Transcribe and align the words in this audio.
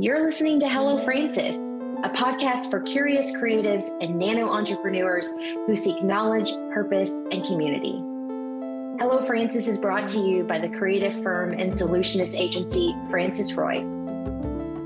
You're 0.00 0.24
listening 0.24 0.58
to 0.60 0.66
Hello 0.66 0.96
Francis, 0.96 1.56
a 2.04 2.08
podcast 2.08 2.70
for 2.70 2.80
curious 2.80 3.36
creatives 3.36 3.84
and 4.00 4.18
nano 4.18 4.48
entrepreneurs 4.48 5.34
who 5.66 5.76
seek 5.76 6.02
knowledge, 6.02 6.52
purpose, 6.72 7.10
and 7.30 7.44
community. 7.44 7.98
Hello 8.98 9.22
Francis 9.26 9.68
is 9.68 9.76
brought 9.76 10.08
to 10.08 10.20
you 10.20 10.42
by 10.44 10.58
the 10.58 10.70
creative 10.70 11.22
firm 11.22 11.52
and 11.52 11.74
solutionist 11.74 12.34
agency 12.34 12.96
Francis 13.10 13.52
Roy. 13.52 13.84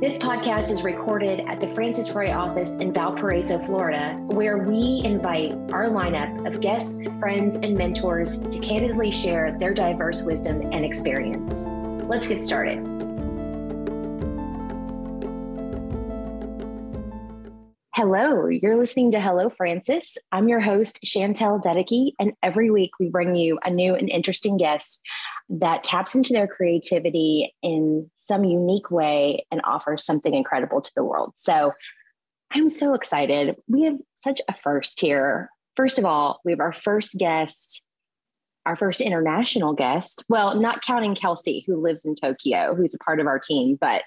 This 0.00 0.18
podcast 0.18 0.72
is 0.72 0.82
recorded 0.82 1.38
at 1.46 1.60
the 1.60 1.68
Francis 1.68 2.10
Roy 2.10 2.32
office 2.32 2.78
in 2.78 2.92
Valparaiso, 2.92 3.60
Florida, 3.60 4.16
where 4.26 4.58
we 4.58 5.00
invite 5.04 5.52
our 5.72 5.90
lineup 5.90 6.44
of 6.44 6.60
guests, 6.60 7.06
friends, 7.20 7.54
and 7.54 7.78
mentors 7.78 8.40
to 8.40 8.58
candidly 8.58 9.12
share 9.12 9.56
their 9.60 9.74
diverse 9.74 10.24
wisdom 10.24 10.60
and 10.72 10.84
experience. 10.84 11.66
Let's 12.02 12.26
get 12.26 12.42
started. 12.42 12.93
Hello, 18.06 18.48
you're 18.48 18.76
listening 18.76 19.12
to 19.12 19.18
Hello 19.18 19.48
Francis. 19.48 20.18
I'm 20.30 20.46
your 20.46 20.60
host, 20.60 21.00
Chantel 21.02 21.58
Dedeke, 21.62 22.12
and 22.18 22.34
every 22.42 22.70
week 22.70 22.90
we 23.00 23.08
bring 23.08 23.34
you 23.34 23.58
a 23.64 23.70
new 23.70 23.94
and 23.94 24.10
interesting 24.10 24.58
guest 24.58 25.00
that 25.48 25.84
taps 25.84 26.14
into 26.14 26.34
their 26.34 26.46
creativity 26.46 27.54
in 27.62 28.10
some 28.16 28.44
unique 28.44 28.90
way 28.90 29.46
and 29.50 29.62
offers 29.64 30.04
something 30.04 30.34
incredible 30.34 30.82
to 30.82 30.90
the 30.94 31.02
world. 31.02 31.32
So 31.36 31.72
I'm 32.50 32.68
so 32.68 32.92
excited. 32.92 33.56
We 33.68 33.84
have 33.84 33.96
such 34.12 34.42
a 34.50 34.52
first 34.52 35.00
here. 35.00 35.48
First 35.74 35.98
of 35.98 36.04
all, 36.04 36.42
we 36.44 36.52
have 36.52 36.60
our 36.60 36.74
first 36.74 37.16
guest 37.16 37.82
our 38.66 38.76
first 38.76 39.02
international 39.02 39.74
guest. 39.74 40.24
Well, 40.30 40.58
not 40.58 40.80
counting 40.80 41.14
Kelsey, 41.14 41.64
who 41.66 41.76
lives 41.76 42.06
in 42.06 42.16
Tokyo, 42.16 42.74
who's 42.74 42.94
a 42.94 42.98
part 42.98 43.20
of 43.20 43.26
our 43.26 43.38
team. 43.38 43.76
But 43.78 44.04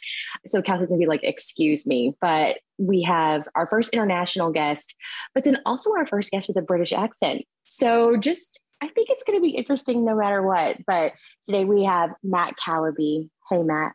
so 0.47 0.63
Kelsey's 0.63 0.88
gonna 0.88 0.97
be 0.97 1.05
like, 1.05 1.23
excuse 1.23 1.85
me. 1.85 2.16
But 2.22 2.57
we 2.78 3.02
have 3.03 3.47
our 3.56 3.67
first 3.67 3.89
international 3.94 4.52
guest, 4.52 4.95
but 5.33 5.44
then 5.44 5.58
also 5.66 5.92
our 5.95 6.06
first 6.06 6.31
guest 6.31 6.47
with 6.47 6.58
a 6.58 6.61
British 6.61 6.94
accent. 6.94 7.44
So 7.66 8.17
just, 8.17 8.61
I 8.81 8.88
think 8.88 9.09
it's 9.09 9.23
gonna 9.23 9.42
be 9.42 9.50
interesting 9.50 10.06
no 10.06 10.16
matter 10.16 10.42
what. 10.42 10.78
But 10.86 11.14
today 11.45 11.66
we 11.66 11.84
have 11.84 12.11
Matt 12.23 12.56
Calaby. 12.58 13.30
Hey, 13.50 13.64
Matt. 13.64 13.94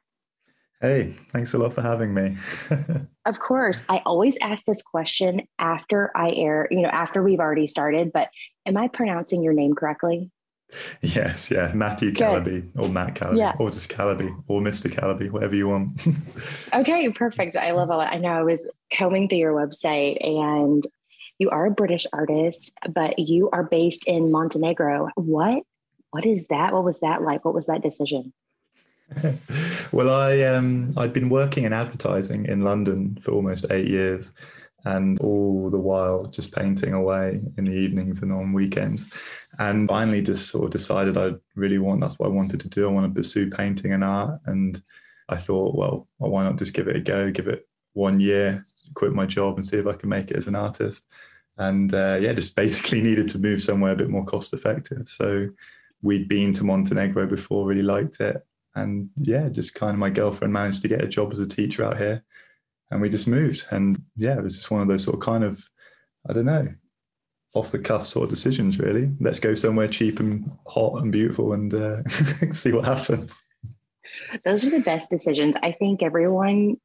Hey, 0.81 1.15
thanks 1.33 1.55
a 1.55 1.59
lot 1.59 1.73
for 1.73 1.81
having 1.81 2.13
me. 2.13 2.37
of 3.25 3.39
course. 3.39 3.85
I 3.89 4.03
always 4.05 4.37
ask 4.43 4.65
this 4.65 4.83
question 4.83 5.43
after 5.61 6.11
I 6.17 6.33
air, 6.33 6.67
you 6.73 6.81
know, 6.81 6.89
after 6.89 7.23
we've 7.23 7.39
already 7.39 7.69
started, 7.69 8.11
but 8.13 8.31
am 8.67 8.77
I 8.77 8.89
pronouncing 8.89 9.45
your 9.45 9.53
name 9.53 9.75
correctly? 9.75 10.33
Yes, 11.03 11.51
yeah, 11.51 11.73
Matthew 11.75 12.13
Calaby 12.13 12.65
or 12.77 12.89
Matt 12.89 13.15
Calaby 13.15 13.39
yeah. 13.39 13.55
or 13.59 13.71
just 13.71 13.89
Calaby 13.89 14.35
or 14.49 14.61
Mr. 14.61 14.91
Calaby, 14.91 15.29
whatever 15.29 15.55
you 15.55 15.69
want. 15.69 16.07
okay, 16.75 17.09
perfect. 17.11 17.57
I 17.57 17.73
love 17.73 17.91
it. 17.91 18.09
I 18.11 18.19
know 18.19 18.31
I 18.31 18.43
was 18.43 18.69
combing 18.91 19.29
through 19.29 19.39
your 19.39 19.55
website 19.55 20.25
and 20.27 20.83
you 21.39 21.51
are 21.51 21.67
a 21.67 21.71
British 21.71 22.07
artist, 22.13 22.73
but 22.89 23.19
you 23.19 23.51
are 23.53 23.65
based 23.65 24.07
in 24.07 24.31
Montenegro. 24.31 25.09
What 25.17 25.63
what 26.11 26.27
is 26.27 26.47
that? 26.49 26.73
What 26.73 26.85
was 26.85 27.01
that 27.01 27.23
like? 27.23 27.45
What 27.45 27.55
was 27.55 27.67
that 27.67 27.83
decision? 27.83 28.33
well, 29.93 30.11
I 30.11 30.43
um 30.43 30.93
I'd 30.97 31.13
been 31.13 31.29
working 31.29 31.65
in 31.65 31.73
advertising 31.73 32.47
in 32.47 32.63
London 32.63 33.19
for 33.21 33.33
almost 33.33 33.67
eight 33.71 33.89
years 33.89 34.33
and 34.85 35.21
all 35.21 35.71
the 35.71 35.79
while 35.79 36.27
just 36.27 36.53
painting 36.53 36.93
away 36.93 37.41
in 37.57 37.65
the 37.65 37.73
evenings 37.73 38.23
and 38.23 38.33
on 38.33 38.53
weekends. 38.53 39.11
And 39.59 39.89
finally, 39.89 40.23
just 40.23 40.49
sort 40.49 40.65
of 40.65 40.71
decided 40.71 41.17
I 41.17 41.33
really 41.55 41.79
want 41.79 42.01
that's 42.01 42.19
what 42.19 42.27
I 42.27 42.33
wanted 42.33 42.61
to 42.61 42.69
do. 42.69 42.89
I 42.89 42.93
want 42.93 43.13
to 43.13 43.21
pursue 43.21 43.51
painting 43.51 43.93
and 43.93 44.03
art. 44.03 44.41
And 44.47 44.83
I 45.29 45.37
thought, 45.37 45.77
well, 45.77 46.09
why 46.19 46.43
not 46.43 46.59
just 46.59 46.75
give 46.75 46.89
it 46.89 46.97
a 46.97 47.01
go, 47.01 47.31
give 47.31 47.49
it 47.49 47.69
one 47.93 48.19
year, 48.19 48.65
quit 48.95 49.13
my 49.13 49.27
job 49.27 49.57
and 49.57 49.65
see 49.67 49.77
if 49.77 49.87
I 49.87 49.93
can 49.93 50.09
make 50.09 50.31
it 50.31 50.37
as 50.37 50.47
an 50.47 50.57
artist. 50.57 51.07
And 51.59 51.93
uh, 51.95 52.19
yeah, 52.21 52.33
just 52.33 52.57
basically 52.57 53.03
needed 53.03 53.29
to 53.29 53.39
move 53.39 53.63
somewhere 53.63 53.93
a 53.93 53.97
bit 53.97 54.11
more 54.11 54.25
cost 54.25 54.53
effective. 54.53 55.09
So 55.09 55.49
we'd 56.03 56.29
been 56.29 56.53
to 56.55 56.65
Montenegro 56.65 57.27
before, 57.27 57.67
really 57.67 57.83
liked 57.83 58.21
it. 58.21 58.45
And 58.75 59.11
yeah, 59.17 59.49
just 59.49 59.75
kind 59.75 59.93
of 59.93 59.99
my 59.99 60.11
girlfriend 60.11 60.53
managed 60.53 60.83
to 60.83 60.89
get 60.89 61.05
a 61.05 61.07
job 61.07 61.33
as 61.33 61.41
a 61.41 61.47
teacher 61.47 61.85
out 61.85 61.99
here 61.99 62.25
and 62.93 63.01
we 63.01 63.09
just 63.09 63.27
moved. 63.27 63.67
And 63.71 64.01
yeah, 64.17 64.37
it 64.37 64.43
was 64.43 64.57
just 64.57 64.71
one 64.71 64.83
of 64.83 64.89
those 64.89 65.05
sort 65.05 65.15
of 65.15 65.21
kind 65.21 65.45
of, 65.45 65.65
I 66.29 66.33
don't 66.33 66.45
know, 66.45 66.69
off 67.55 67.73
the 67.73 67.79
cuff 67.79 68.07
sort 68.07 68.25
of 68.25 68.31
decisions, 68.31 68.79
really. 68.79 69.11
Let's 69.21 69.41
go 69.41 69.55
somewhere 69.55 69.89
cheap 69.89 70.21
and 70.21 70.51
hot 70.67 71.03
and 71.03 71.13
beautiful 71.13 71.53
and 71.53 71.73
uh, 71.75 72.03
see 72.53 72.73
what 72.73 72.85
happens. 72.85 73.43
Those 74.45 74.65
are 74.65 74.71
the 74.71 74.81
best 74.81 75.11
decisions. 75.11 75.55
I 75.63 75.73
think 75.73 76.03
everyone, 76.03 76.77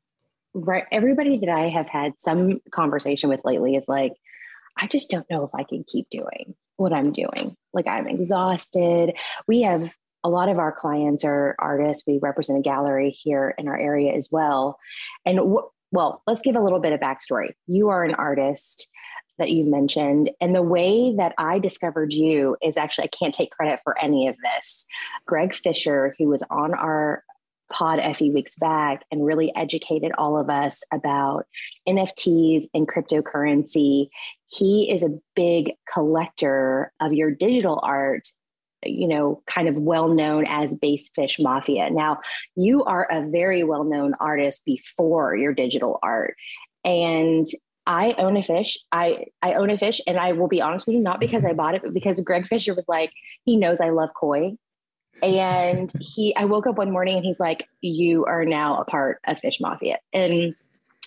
right, 0.54 0.86
everybody 0.92 1.38
that 1.40 1.50
I 1.50 1.70
have 1.70 1.88
had 1.88 2.14
some 2.18 2.62
conversation 2.72 3.30
with 3.30 3.42
lately 3.44 3.76
is 3.76 3.88
like, 3.88 4.14
I 4.78 4.88
just 4.88 5.10
don't 5.10 5.30
know 5.30 5.44
if 5.44 5.56
I 5.56 5.64
can 5.64 5.84
keep 5.88 6.10
doing 6.10 6.56
what 6.76 6.94
I'm 6.94 7.12
doing. 7.12 7.56
Like 7.74 7.88
I'm 7.88 8.08
exhausted. 8.08 9.14
We 9.48 9.62
have 9.64 9.94
a 10.24 10.30
lot 10.30 10.50
of 10.50 10.60
our 10.60 10.72
clients 10.72 11.24
are 11.24 11.56
artists. 11.60 12.04
We 12.06 12.20
represent 12.22 12.60
a 12.60 12.62
gallery 12.62 13.12
here 13.12 13.54
in 13.58 13.68
our 13.68 13.78
area 13.78 14.14
as 14.14 14.30
well. 14.32 14.78
And 15.26 15.40
well, 15.92 16.22
let's 16.28 16.42
give 16.42 16.56
a 16.56 16.62
little 16.62 16.80
bit 16.80 16.94
of 16.94 17.00
backstory. 17.00 17.54
You 17.68 17.90
are 17.90 18.04
an 18.04 18.16
artist 18.16 18.90
that 19.38 19.52
you 19.52 19.64
mentioned. 19.64 20.32
And 20.42 20.56
the 20.56 20.64
way 20.64 21.16
that 21.16 21.34
I 21.38 21.60
discovered 21.60 22.14
you 22.14 22.58
is 22.62 22.76
actually, 22.76 23.06
I 23.06 23.18
can't 23.18 23.34
take 23.34 23.52
credit 23.52 23.80
for 23.84 23.98
any 24.00 24.28
of 24.28 24.36
this. 24.44 24.86
Greg 25.26 25.54
Fisher, 25.54 26.16
who 26.18 26.28
was 26.28 26.44
on 26.50 26.74
our 26.74 27.24
pod 27.72 28.00
a 28.00 28.14
few 28.14 28.32
weeks 28.32 28.56
back 28.56 29.04
and 29.12 29.26
really 29.26 29.54
educated 29.56 30.12
all 30.18 30.40
of 30.40 30.50
us 30.50 30.84
about 30.92 31.46
NFTs 31.88 32.66
and 32.74 32.88
cryptocurrency. 32.88 34.08
He 34.48 34.90
is 34.90 35.04
a 35.04 35.20
big 35.36 35.74
collector 35.92 36.94
of 37.00 37.14
your 37.14 37.32
digital 37.32 37.80
art 37.84 38.28
you 38.88 39.08
know, 39.08 39.42
kind 39.46 39.68
of 39.68 39.76
well 39.76 40.08
known 40.10 40.46
as 40.48 40.76
Based 40.76 41.14
Fish 41.16 41.40
Mafia. 41.40 41.90
Now, 41.90 42.20
you 42.56 42.84
are 42.84 43.08
a 43.12 43.28
very 43.30 43.64
well 43.64 43.84
known 43.84 44.14
artist 44.20 44.66
before 44.66 45.36
your 45.36 45.54
digital 45.54 46.00
art. 46.02 46.36
And 46.84 47.46
I 47.86 48.16
own 48.18 48.36
a 48.36 48.44
fish. 48.44 48.78
I, 48.92 49.26
I 49.42 49.54
own 49.54 49.70
a 49.70 49.78
fish, 49.78 50.02
and 50.06 50.18
I 50.18 50.34
will 50.34 50.50
be 50.50 50.62
honest 50.62 50.86
with 50.86 50.96
you, 50.96 51.02
not 51.02 51.22
because 51.22 51.46
I 51.46 51.54
bought 51.54 51.74
it, 51.74 51.82
but 51.82 51.94
because 51.94 52.20
Greg 52.20 52.46
Fisher 52.46 52.74
was 52.74 52.86
like, 52.88 53.14
he 53.46 53.56
knows 53.56 53.80
I 53.80 53.90
love 53.90 54.10
koi. 54.14 54.58
And 55.24 55.92
he, 56.00 56.36
I 56.36 56.46
woke 56.46 56.68
up 56.68 56.78
one 56.78 56.92
morning 56.92 57.16
and 57.16 57.26
he's 57.26 57.40
like, 57.40 57.68
You 57.82 58.26
are 58.26 58.46
now 58.46 58.80
a 58.80 58.86
part 58.86 59.20
of 59.26 59.40
Fish 59.40 59.60
Mafia. 59.60 59.98
And 60.14 60.54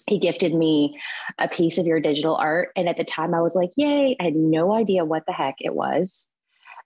he 0.08 0.19
gifted 0.19 0.54
me 0.54 0.98
a 1.38 1.46
piece 1.46 1.78
of 1.78 1.86
your 1.86 2.00
digital 2.00 2.34
art. 2.34 2.70
And 2.74 2.88
at 2.88 2.96
the 2.96 3.04
time, 3.04 3.34
I 3.34 3.40
was 3.40 3.54
like, 3.54 3.70
Yay. 3.76 4.16
I 4.19 4.24
had 4.24 4.34
no 4.34 4.72
idea 4.72 5.04
what 5.04 5.26
the 5.26 5.32
heck 5.32 5.56
it 5.60 5.74
was 5.74 6.28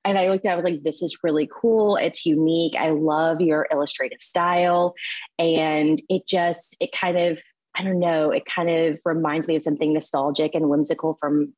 and 0.04 0.18
I 0.18 0.28
looked 0.28 0.44
at 0.44 0.50
it, 0.50 0.52
I 0.52 0.56
was 0.56 0.64
like, 0.64 0.82
this 0.82 1.02
is 1.02 1.18
really 1.22 1.48
cool. 1.52 1.96
It's 1.96 2.26
unique. 2.26 2.74
I 2.78 2.90
love 2.90 3.40
your 3.40 3.66
illustrative 3.70 4.22
style. 4.22 4.94
And 5.38 6.00
it 6.08 6.26
just, 6.26 6.76
it 6.80 6.92
kind 6.92 7.16
of, 7.16 7.40
I 7.74 7.82
don't 7.82 7.98
know, 7.98 8.30
it 8.30 8.44
kind 8.44 8.70
of 8.70 9.00
reminds 9.04 9.48
me 9.48 9.56
of 9.56 9.62
something 9.62 9.92
nostalgic 9.92 10.54
and 10.54 10.68
whimsical 10.68 11.16
from 11.20 11.54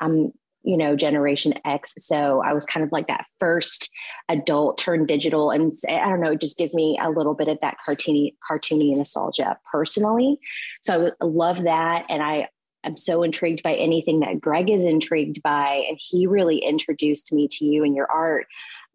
um, 0.00 0.32
you 0.62 0.76
know, 0.76 0.94
Generation 0.94 1.54
X. 1.64 1.94
So 1.98 2.42
I 2.44 2.52
was 2.52 2.66
kind 2.66 2.84
of 2.84 2.92
like 2.92 3.08
that 3.08 3.24
first 3.38 3.90
adult 4.28 4.78
turned 4.78 5.08
digital. 5.08 5.50
And 5.50 5.72
I 5.88 6.08
don't 6.08 6.20
know, 6.20 6.32
it 6.32 6.40
just 6.40 6.58
gives 6.58 6.74
me 6.74 6.98
a 7.02 7.10
little 7.10 7.34
bit 7.34 7.48
of 7.48 7.58
that 7.60 7.78
cartoony, 7.86 8.34
cartoony 8.50 8.94
nostalgia 8.96 9.58
personally. 9.70 10.38
So 10.82 11.12
I 11.20 11.24
love 11.24 11.62
that. 11.62 12.04
And 12.08 12.22
I 12.22 12.48
I'm 12.84 12.96
so 12.96 13.22
intrigued 13.22 13.62
by 13.62 13.74
anything 13.74 14.20
that 14.20 14.40
Greg 14.40 14.70
is 14.70 14.84
intrigued 14.84 15.42
by. 15.42 15.84
And 15.88 15.98
he 16.00 16.26
really 16.26 16.58
introduced 16.58 17.32
me 17.32 17.48
to 17.48 17.64
you 17.64 17.84
and 17.84 17.94
your 17.94 18.10
art. 18.10 18.46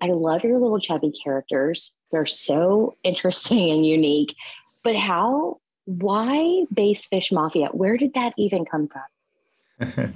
I 0.02 0.08
love 0.08 0.44
your 0.44 0.60
little 0.60 0.80
chubby 0.80 1.12
characters. 1.12 1.92
They're 2.12 2.26
so 2.26 2.96
interesting 3.04 3.72
and 3.72 3.86
unique. 3.86 4.36
But 4.84 4.96
how, 4.96 5.60
why 5.86 6.66
Based 6.74 7.10
Fish 7.10 7.32
Mafia? 7.32 7.68
Where 7.68 7.98
did 7.98 8.14
that 8.14 8.34
even 8.38 8.66
come 8.66 8.88
from? 8.88 9.04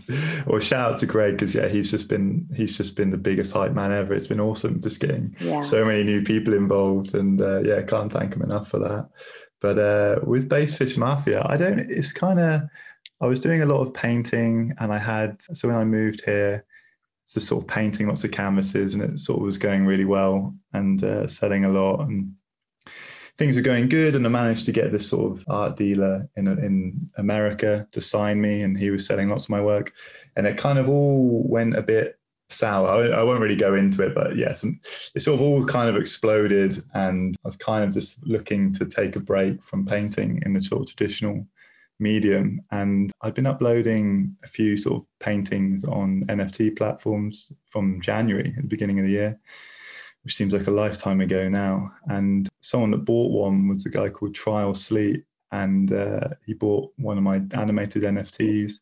well, 0.48 0.62
shout 0.62 0.94
out 0.94 1.00
to 1.00 1.06
Greg 1.06 1.34
because 1.34 1.54
yeah, 1.54 1.68
he's 1.68 1.92
just 1.92 2.08
been 2.08 2.48
he's 2.56 2.78
just 2.78 2.96
been 2.96 3.10
the 3.10 3.18
biggest 3.18 3.52
hype 3.52 3.74
man 3.74 3.92
ever. 3.92 4.14
It's 4.14 4.28
been 4.28 4.40
awesome 4.40 4.80
just 4.80 5.02
getting 5.02 5.36
yeah. 5.42 5.60
so 5.60 5.84
many 5.84 6.02
new 6.02 6.24
people 6.24 6.54
involved, 6.54 7.14
and 7.14 7.42
uh, 7.42 7.60
yeah, 7.60 7.82
can't 7.82 8.12
thank 8.12 8.34
him 8.34 8.42
enough 8.42 8.70
for 8.70 8.80
that. 8.80 9.10
But 9.60 9.78
uh, 9.78 10.20
with 10.24 10.48
Based 10.48 10.78
Fish 10.78 10.96
Mafia, 10.96 11.46
I 11.46 11.58
don't. 11.58 11.80
It's 11.80 12.14
kind 12.14 12.40
of 12.40 12.62
I 13.22 13.28
was 13.28 13.40
doing 13.40 13.62
a 13.62 13.66
lot 13.66 13.82
of 13.82 13.94
painting, 13.94 14.74
and 14.80 14.94
I 14.94 14.98
had 14.98 15.42
so 15.42 15.68
when 15.68 15.78
I 15.78 15.84
moved 15.84 16.26
here, 16.26 16.66
just 17.28 17.48
sort 17.48 17.64
of 17.64 17.68
painting 17.68 18.08
lots 18.08 18.24
of 18.24 18.32
canvases, 18.32 18.94
and 18.94 19.04
it 19.04 19.20
sort 19.20 19.40
of 19.40 19.46
was 19.46 19.58
going 19.58 19.86
really 19.86 20.06
well 20.06 20.56
and 20.74 21.04
uh, 21.04 21.28
selling 21.28 21.66
a 21.66 21.70
lot, 21.70 22.02
and 22.02 22.34
things 23.38 23.56
were 23.56 23.62
going 23.62 23.90
good. 23.90 24.16
And 24.16 24.26
I 24.26 24.30
managed 24.30 24.66
to 24.68 24.72
get 24.72 24.92
this 24.92 25.08
sort 25.08 25.32
of 25.32 25.44
art 25.48 25.78
dealer 25.78 26.28
in 26.38 26.48
in 26.48 27.10
America 27.18 27.88
to 27.92 28.02
sign 28.02 28.40
me, 28.42 28.62
and 28.62 28.78
he 28.78 28.90
was 28.90 29.06
selling 29.06 29.30
lots 29.30 29.46
of 29.46 29.50
my 29.50 29.62
work, 29.62 29.94
and 30.36 30.48
it 30.48 30.58
kind 30.58 30.80
of 30.80 30.90
all 30.90 31.44
went 31.48 31.76
a 31.76 31.84
bit 31.84 32.20
sour. 32.50 33.14
I, 33.14 33.24
won't 33.24 33.42
really 33.42 33.56
go 33.56 33.76
into 33.76 34.02
it, 34.04 34.16
but 34.16 34.36
yeah, 34.36 34.52
it 34.52 35.22
sort 35.22 35.40
of 35.40 35.42
all 35.42 35.66
kind 35.66 35.90
of 35.90 35.96
exploded, 35.96 36.84
and 36.94 37.36
I 37.44 37.48
was 37.48 37.56
kind 37.56 37.84
of 37.84 37.92
just 37.92 38.26
looking 38.26 38.74
to 38.74 38.86
take 38.86 39.16
a 39.16 39.20
break 39.20 39.64
from 39.64 39.86
painting 39.86 40.42
in 40.46 40.54
the 40.54 40.62
sort 40.62 40.82
of 40.82 40.96
traditional 40.96 41.46
medium. 42.00 42.62
And 42.72 43.12
I'd 43.22 43.34
been 43.34 43.46
uploading 43.46 44.36
a 44.44 44.48
few 44.48 44.78
sort 44.78 45.02
of 45.02 45.08
paintings 45.20 45.84
on 45.84 46.24
NFT 46.28 46.78
platforms 46.78 47.52
from 47.66 48.02
January 48.02 48.54
at 48.56 48.64
the 48.64 48.68
beginning 48.68 49.00
of 49.00 49.06
the 49.06 49.12
year, 49.12 49.40
which 50.24 50.36
seems 50.36 50.54
like 50.54 50.68
a 50.68 50.72
lifetime 50.72 51.22
ago 51.22 51.50
now. 51.50 51.92
And 52.08 52.48
someone 52.62 52.92
that 52.92 53.06
bought 53.06 53.32
one 53.32 53.68
was 53.68 53.86
a 53.86 53.90
guy 53.90 54.10
called 54.10 54.36
Trial 54.36 54.74
Sleep, 54.74 55.26
and 55.52 55.92
uh, 55.92 56.30
he 56.46 56.54
bought 56.54 56.92
one 56.98 57.18
of 57.18 57.24
my 57.24 57.42
animated 57.54 58.04
NFTs 58.04 58.74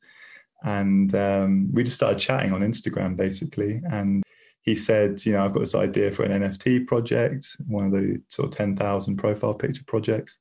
and 0.63 1.13
um, 1.15 1.71
we 1.71 1.83
just 1.83 1.95
started 1.95 2.19
chatting 2.19 2.51
on 2.51 2.61
Instagram 2.61 3.15
basically. 3.15 3.81
And 3.89 4.23
he 4.61 4.75
said, 4.75 5.25
you 5.25 5.33
know, 5.33 5.45
I've 5.45 5.53
got 5.53 5.61
this 5.61 5.75
idea 5.75 6.11
for 6.11 6.23
an 6.23 6.41
NFT 6.41 6.87
project, 6.87 7.55
one 7.67 7.85
of 7.85 7.91
the 7.91 8.21
sort 8.27 8.49
of 8.49 8.55
10,000 8.55 9.15
profile 9.15 9.53
picture 9.53 9.83
projects. 9.85 10.39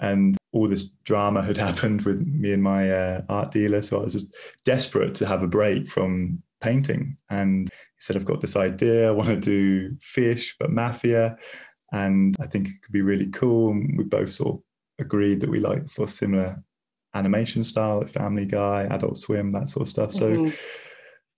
And 0.00 0.36
all 0.52 0.68
this 0.68 0.84
drama 1.04 1.42
had 1.42 1.56
happened 1.68 2.02
with 2.02 2.20
me 2.26 2.52
and 2.52 2.62
my 2.62 2.90
uh, 2.90 3.22
art 3.28 3.50
dealer. 3.50 3.82
So 3.82 4.00
I 4.00 4.04
was 4.04 4.12
just 4.12 4.36
desperate 4.64 5.14
to 5.16 5.26
have 5.26 5.42
a 5.42 5.48
break 5.48 5.88
from 5.88 6.42
painting. 6.60 7.16
And 7.30 7.68
he 7.68 8.00
said, 8.00 8.16
I've 8.16 8.24
got 8.24 8.40
this 8.40 8.56
idea. 8.56 9.08
I 9.08 9.12
want 9.12 9.28
to 9.28 9.36
do 9.36 9.96
fish, 10.00 10.56
but 10.58 10.70
mafia. 10.70 11.36
And 11.92 12.34
I 12.40 12.46
think 12.46 12.68
it 12.68 12.82
could 12.82 12.92
be 12.92 13.02
really 13.02 13.28
cool. 13.30 13.72
And 13.72 13.98
we 13.98 14.04
both 14.04 14.32
sort 14.32 14.56
of 14.56 14.62
agreed 14.98 15.40
that 15.40 15.50
we 15.50 15.60
like 15.60 15.88
sort 15.88 16.08
of 16.08 16.14
similar 16.14 16.62
animation 17.14 17.64
style, 17.64 17.98
like 17.98 18.08
Family 18.08 18.46
Guy, 18.46 18.84
Adult 18.90 19.18
Swim, 19.18 19.50
that 19.52 19.68
sort 19.68 19.82
of 19.82 19.90
stuff. 19.90 20.14
So 20.14 20.30
mm-hmm. 20.30 20.54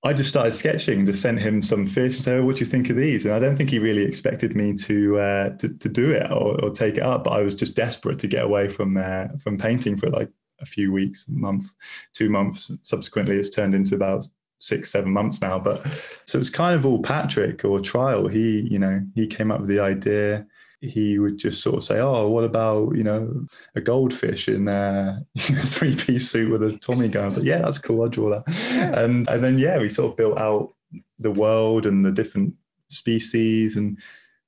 I 0.04 0.12
just 0.12 0.28
started 0.28 0.54
sketching 0.54 0.98
and 0.98 1.06
just 1.06 1.22
sent 1.22 1.40
him 1.40 1.62
some 1.62 1.86
fish 1.86 2.14
and 2.14 2.22
said, 2.22 2.38
oh, 2.38 2.44
what 2.44 2.56
do 2.56 2.60
you 2.60 2.66
think 2.66 2.90
of 2.90 2.96
these? 2.96 3.24
And 3.24 3.34
I 3.34 3.38
don't 3.38 3.56
think 3.56 3.70
he 3.70 3.78
really 3.78 4.04
expected 4.04 4.54
me 4.54 4.74
to 4.74 5.18
uh, 5.18 5.50
to, 5.56 5.68
to, 5.70 5.88
do 5.88 6.12
it 6.12 6.30
or, 6.30 6.62
or, 6.62 6.70
take 6.70 6.98
it 6.98 7.02
up, 7.02 7.24
but 7.24 7.30
I 7.30 7.42
was 7.42 7.54
just 7.54 7.74
desperate 7.74 8.18
to 8.18 8.26
get 8.26 8.44
away 8.44 8.68
from 8.68 8.98
uh, 8.98 9.28
from 9.38 9.56
painting 9.56 9.96
for 9.96 10.10
like 10.10 10.30
a 10.60 10.66
few 10.66 10.92
weeks, 10.92 11.26
a 11.28 11.32
month, 11.32 11.72
two 12.12 12.28
months. 12.28 12.70
Subsequently, 12.82 13.36
it's 13.36 13.48
turned 13.48 13.74
into 13.74 13.94
about 13.94 14.28
six, 14.58 14.90
seven 14.90 15.10
months 15.10 15.40
now. 15.40 15.58
But 15.58 15.86
so 16.26 16.38
it's 16.38 16.50
kind 16.50 16.74
of 16.74 16.84
all 16.84 17.02
Patrick 17.02 17.64
or 17.64 17.80
Trial. 17.80 18.28
He, 18.28 18.68
you 18.70 18.78
know, 18.78 19.00
he 19.14 19.26
came 19.26 19.50
up 19.50 19.60
with 19.60 19.68
the 19.68 19.80
idea 19.80 20.46
he 20.90 21.18
would 21.18 21.38
just 21.38 21.62
sort 21.62 21.76
of 21.76 21.84
say, 21.84 22.00
"Oh, 22.00 22.28
what 22.28 22.44
about 22.44 22.96
you 22.96 23.04
know 23.04 23.46
a 23.74 23.80
goldfish 23.80 24.48
in 24.48 24.68
a 24.68 25.24
three 25.38 25.94
piece 25.94 26.30
suit 26.30 26.50
with 26.50 26.62
a 26.62 26.76
Tommy 26.78 27.08
gun?" 27.08 27.24
I 27.24 27.28
was 27.28 27.36
like, 27.38 27.46
"Yeah, 27.46 27.58
that's 27.58 27.78
cool. 27.78 28.02
I'll 28.02 28.08
draw 28.08 28.30
that." 28.30 28.96
And 28.96 29.28
and 29.28 29.42
then 29.42 29.58
yeah, 29.58 29.78
we 29.78 29.88
sort 29.88 30.12
of 30.12 30.16
built 30.16 30.38
out 30.38 30.74
the 31.18 31.30
world 31.30 31.86
and 31.86 32.04
the 32.04 32.12
different 32.12 32.54
species, 32.88 33.76
and 33.76 33.98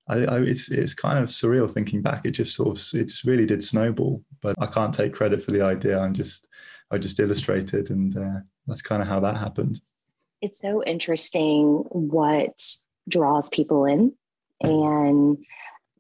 I, 0.08 0.24
I, 0.24 0.40
it's 0.40 0.70
it's 0.70 0.94
kind 0.94 1.18
of 1.18 1.28
surreal 1.28 1.70
thinking 1.70 2.02
back. 2.02 2.24
It 2.24 2.32
just 2.32 2.54
sort 2.54 2.78
of 2.78 3.00
it 3.00 3.04
just 3.06 3.24
really 3.24 3.46
did 3.46 3.62
snowball. 3.62 4.22
But 4.42 4.56
I 4.60 4.66
can't 4.66 4.94
take 4.94 5.12
credit 5.12 5.42
for 5.42 5.52
the 5.52 5.62
idea. 5.62 5.98
I'm 5.98 6.14
just 6.14 6.48
I 6.90 6.98
just 6.98 7.20
illustrated, 7.20 7.90
and 7.90 8.16
uh, 8.16 8.40
that's 8.66 8.82
kind 8.82 9.02
of 9.02 9.08
how 9.08 9.20
that 9.20 9.36
happened. 9.36 9.80
It's 10.42 10.60
so 10.60 10.82
interesting 10.84 11.84
what 11.88 12.60
draws 13.08 13.48
people 13.48 13.84
in 13.84 14.12
and 14.60 15.38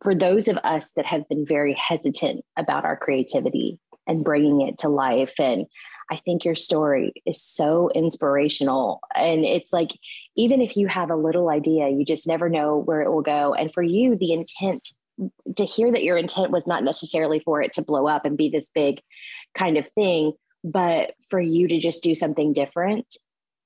for 0.02 0.14
those 0.14 0.48
of 0.48 0.56
us 0.58 0.92
that 0.92 1.06
have 1.06 1.28
been 1.28 1.46
very 1.46 1.74
hesitant 1.74 2.44
about 2.56 2.84
our 2.84 2.96
creativity 2.96 3.78
and 4.06 4.24
bringing 4.24 4.60
it 4.60 4.78
to 4.78 4.88
life 4.88 5.34
and 5.38 5.66
I 6.10 6.16
think 6.16 6.44
your 6.44 6.54
story 6.54 7.12
is 7.24 7.42
so 7.42 7.90
inspirational. 7.94 9.00
And 9.14 9.44
it's 9.44 9.72
like, 9.72 9.90
even 10.36 10.60
if 10.60 10.76
you 10.76 10.86
have 10.86 11.10
a 11.10 11.16
little 11.16 11.48
idea, 11.48 11.88
you 11.88 12.04
just 12.04 12.26
never 12.26 12.48
know 12.48 12.78
where 12.78 13.02
it 13.02 13.10
will 13.10 13.22
go. 13.22 13.54
And 13.54 13.72
for 13.72 13.82
you, 13.82 14.16
the 14.16 14.32
intent 14.32 14.88
to 15.56 15.64
hear 15.64 15.90
that 15.90 16.04
your 16.04 16.16
intent 16.16 16.50
was 16.50 16.66
not 16.66 16.84
necessarily 16.84 17.40
for 17.40 17.62
it 17.62 17.72
to 17.72 17.82
blow 17.82 18.06
up 18.06 18.24
and 18.24 18.36
be 18.36 18.48
this 18.48 18.70
big 18.70 19.00
kind 19.54 19.78
of 19.78 19.88
thing, 19.90 20.32
but 20.62 21.14
for 21.28 21.40
you 21.40 21.68
to 21.68 21.78
just 21.78 22.02
do 22.02 22.14
something 22.14 22.52
different. 22.52 23.16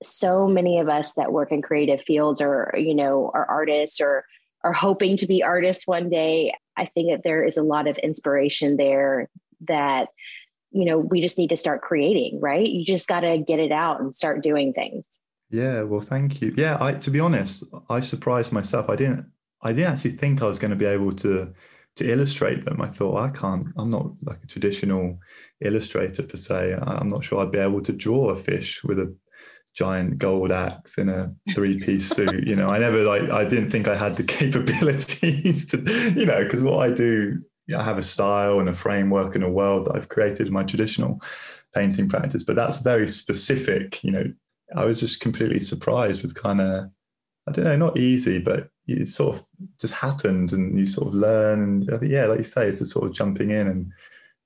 So 0.03 0.47
many 0.47 0.79
of 0.79 0.89
us 0.89 1.15
that 1.15 1.33
work 1.33 1.53
in 1.53 1.61
creative 1.61 2.01
fields 2.01 2.41
or, 2.41 2.73
you 2.77 2.95
know, 2.95 3.31
are 3.35 3.45
artists 3.45 4.01
or 4.01 4.25
are 4.63 4.73
hoping 4.73 5.17
to 5.17 5.27
be 5.27 5.43
artists 5.43 5.87
one 5.87 6.09
day. 6.09 6.55
I 6.77 6.87
think 6.87 7.11
that 7.11 7.23
there 7.25 7.45
is 7.45 7.57
a 7.57 7.63
lot 7.63 7.89
of 7.89 7.99
inspiration 7.99 8.77
there 8.77 9.29
that, 9.69 10.09
you 10.71 10.85
know, 10.85 10.99
we 10.99 11.21
just 11.21 11.39
need 11.39 11.51
to 11.51 11.57
start 11.57 11.83
creating, 11.83 12.41
right? 12.41 12.67
You 12.67 12.85
just 12.85 13.09
got 13.09 13.21
to 13.21 13.39
get 13.39 13.59
it 13.59 13.73
out 13.73 14.01
and 14.01 14.15
start 14.15 14.43
doing 14.43 14.73
things. 14.73 15.19
Yeah, 15.51 15.83
well, 15.83 16.01
thank 16.01 16.41
you. 16.41 16.55
Yeah, 16.57 16.79
I 16.81 16.93
to 16.93 17.11
be 17.11 17.21
honest, 17.21 17.65
I 17.89 18.01
surprised 18.01 18.53
myself. 18.53 18.89
I 18.89 18.97
didn't 18.97 19.27
I 19.63 19.73
didn't 19.73 19.93
actually 19.93 20.13
think 20.13 20.43
I 20.43 20.47
was 20.47 20.59
going 20.59 20.71
to 20.71 20.77
be 20.77 20.87
able 20.87 21.13
to 21.13 21.53
to 21.97 22.11
illustrate 22.11 22.65
them. 22.65 22.81
I 22.81 22.87
thought 22.87 23.17
I 23.17 23.31
can't. 23.31 23.67
I'm 23.77 23.91
not 23.91 24.13
like 24.23 24.43
a 24.45 24.47
traditional 24.47 25.19
illustrator 25.61 26.23
per 26.23 26.37
se. 26.37 26.79
I'm 26.81 27.09
not 27.09 27.25
sure 27.25 27.41
I'd 27.41 27.51
be 27.51 27.59
able 27.59 27.83
to 27.83 27.93
draw 27.93 28.31
a 28.31 28.37
fish 28.37 28.83
with 28.85 29.01
a 29.01 29.15
giant 29.75 30.19
gold 30.19 30.51
axe 30.51 30.99
in 30.99 31.09
a 31.09 31.33
three-piece 31.55 32.09
suit 32.09 32.47
you 32.47 32.57
know? 32.57 32.69
I 32.69 32.79
never 32.79 33.03
like 33.03 33.23
i 33.31 33.45
didn't 33.45 33.71
think 33.71 33.89
i 33.89 33.97
had 33.97 34.17
the 34.17 34.25
capabilities 34.39 35.67
to 35.67 35.79
you 36.17 36.27
know 36.27 36.43
because 36.43 36.63
what 36.63 36.79
i 36.79 36.93
do 36.93 37.41
i 37.77 37.83
have 37.83 37.99
a 37.99 38.03
style 38.03 38.61
and 38.61 38.69
a 38.69 38.75
framework 38.75 39.35
and 39.35 39.45
a 39.45 39.49
world 39.49 39.87
that 39.87 39.95
i've 39.95 40.09
created 40.09 40.47
in 40.49 40.53
my 40.53 40.65
traditional 40.65 41.21
painting 41.75 42.09
practice 42.09 42.43
but 42.43 42.57
that's 42.57 42.79
very 42.79 43.07
specific 43.07 44.03
you 44.03 44.11
know? 44.11 44.25
I 44.77 44.85
was 44.85 45.01
just 45.01 45.21
completely 45.21 45.61
surprised 45.61 46.23
with 46.23 46.35
kind 46.35 46.61
of 46.61 46.91
i 47.49 47.53
don't 47.53 47.65
know 47.65 47.77
not 47.77 47.97
easy 47.97 48.39
but 48.39 48.69
it 48.87 49.07
sort 49.07 49.37
of 49.37 49.47
just 49.81 49.95
happened 49.95 50.53
and 50.53 50.77
you 50.79 50.87
sort 50.87 51.09
of 51.09 51.15
learn 51.15 51.63
and 51.63 51.93
uh, 51.93 52.01
yeah 52.01 52.27
like 52.27 52.39
you 52.39 52.45
say 52.45 52.69
it's 52.69 52.81
a 52.81 52.87
sort 52.87 53.07
of 53.07 53.13
jumping 53.13 53.51
in 53.51 53.69
and 53.69 53.93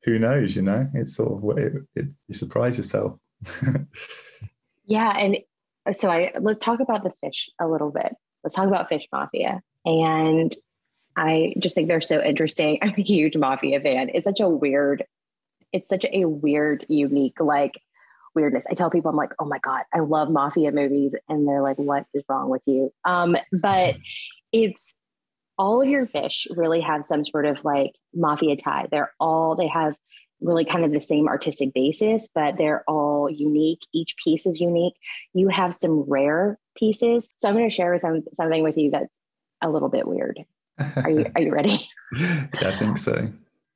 who 0.04 0.18
knows 0.18 0.54
you 0.54 0.62
know? 0.62 0.88
It's 0.94 1.16
sort 1.16 1.32
of 1.32 1.58
it, 1.58 1.72
it 1.96 2.06
you 2.28 2.34
surprise 2.34 2.76
yourself 2.76 3.18
Yeah, 4.86 5.10
and 5.16 5.38
uh, 5.86 5.92
so 5.92 6.10
I 6.10 6.32
let's 6.40 6.58
talk 6.58 6.80
about 6.80 7.04
the 7.04 7.12
fish 7.22 7.48
a 7.60 7.66
little 7.66 7.90
bit. 7.90 8.14
Let's 8.44 8.54
talk 8.54 8.68
about 8.68 8.90
Fish 8.90 9.08
Mafia. 9.10 9.62
And 9.86 10.54
I 11.16 11.54
just 11.58 11.74
think 11.74 11.88
they're 11.88 12.00
so 12.00 12.22
interesting. 12.22 12.78
I'm 12.82 12.94
a 12.96 13.02
huge 13.02 13.36
Mafia 13.36 13.80
fan. 13.80 14.10
It's 14.12 14.24
such 14.24 14.40
a 14.40 14.48
weird, 14.48 15.04
it's 15.72 15.88
such 15.88 16.04
a 16.12 16.26
weird, 16.26 16.84
unique, 16.88 17.40
like 17.40 17.80
weirdness. 18.34 18.66
I 18.70 18.74
tell 18.74 18.90
people, 18.90 19.10
I'm 19.10 19.16
like, 19.16 19.32
oh 19.38 19.46
my 19.46 19.58
God, 19.58 19.84
I 19.92 20.00
love 20.00 20.30
Mafia 20.30 20.72
movies. 20.72 21.14
And 21.28 21.48
they're 21.48 21.62
like, 21.62 21.78
what 21.78 22.04
is 22.12 22.22
wrong 22.28 22.50
with 22.50 22.62
you? 22.66 22.92
Um, 23.04 23.36
but 23.52 23.96
it's 24.52 24.94
all 25.56 25.80
of 25.80 25.88
your 25.88 26.06
fish 26.06 26.46
really 26.50 26.80
have 26.80 27.04
some 27.04 27.24
sort 27.24 27.46
of 27.46 27.64
like 27.64 27.92
mafia 28.12 28.56
tie. 28.56 28.88
They're 28.90 29.12
all, 29.20 29.54
they 29.54 29.68
have 29.68 29.96
really 30.44 30.64
kind 30.64 30.84
of 30.84 30.92
the 30.92 31.00
same 31.00 31.26
artistic 31.26 31.72
basis, 31.74 32.28
but 32.32 32.56
they're 32.58 32.84
all 32.86 33.28
unique. 33.30 33.80
Each 33.92 34.14
piece 34.22 34.46
is 34.46 34.60
unique. 34.60 34.94
You 35.32 35.48
have 35.48 35.74
some 35.74 36.04
rare 36.08 36.58
pieces. 36.76 37.28
So 37.38 37.48
I'm 37.48 37.54
going 37.54 37.68
to 37.68 37.74
share 37.74 37.96
some, 37.98 38.22
something 38.34 38.62
with 38.62 38.76
you 38.76 38.90
that's 38.90 39.12
a 39.62 39.70
little 39.70 39.88
bit 39.88 40.06
weird. 40.06 40.44
Are 40.78 41.10
you 41.10 41.26
are 41.34 41.40
you 41.40 41.52
ready? 41.52 41.88
yeah, 42.18 42.46
I 42.54 42.76
think 42.78 42.98
so. 42.98 43.28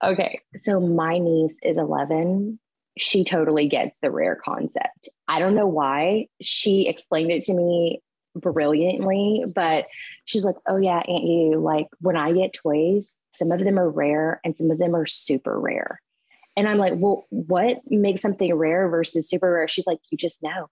Okay. 0.04 0.40
So 0.56 0.80
my 0.80 1.18
niece 1.18 1.58
is 1.62 1.76
11. 1.76 2.58
She 2.98 3.24
totally 3.24 3.68
gets 3.68 3.98
the 4.00 4.10
rare 4.10 4.36
concept. 4.36 5.08
I 5.28 5.38
don't 5.38 5.54
know 5.54 5.66
why. 5.66 6.26
She 6.42 6.88
explained 6.88 7.30
it 7.30 7.44
to 7.44 7.54
me 7.54 8.02
brilliantly, 8.34 9.44
but 9.52 9.86
she's 10.24 10.44
like, 10.44 10.56
"Oh 10.68 10.78
yeah, 10.78 10.98
Aunt 10.98 11.24
you 11.24 11.60
like 11.60 11.86
when 12.00 12.16
I 12.16 12.32
get 12.32 12.52
toys, 12.52 13.16
some 13.32 13.52
of 13.52 13.60
them 13.60 13.78
are 13.78 13.88
rare 13.88 14.40
and 14.44 14.56
some 14.56 14.70
of 14.72 14.78
them 14.78 14.96
are 14.96 15.06
super 15.06 15.58
rare." 15.58 16.00
And 16.58 16.68
I'm 16.68 16.78
like, 16.78 16.94
well, 16.96 17.24
what 17.30 17.82
makes 17.88 18.20
something 18.20 18.52
rare 18.52 18.88
versus 18.88 19.30
super 19.30 19.52
rare? 19.52 19.68
She's 19.68 19.86
like, 19.86 20.00
you 20.10 20.18
just 20.18 20.42
know. 20.42 20.68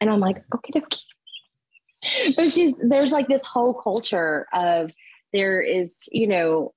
And 0.00 0.10
I'm 0.10 0.18
like, 0.18 0.42
okay, 0.52 0.80
okay. 0.80 2.32
But 2.36 2.50
she's 2.50 2.74
there's 2.78 3.12
like 3.12 3.28
this 3.28 3.44
whole 3.44 3.72
culture 3.72 4.48
of 4.52 4.90
there 5.32 5.60
is, 5.60 6.08
you 6.10 6.26
know, 6.26 6.74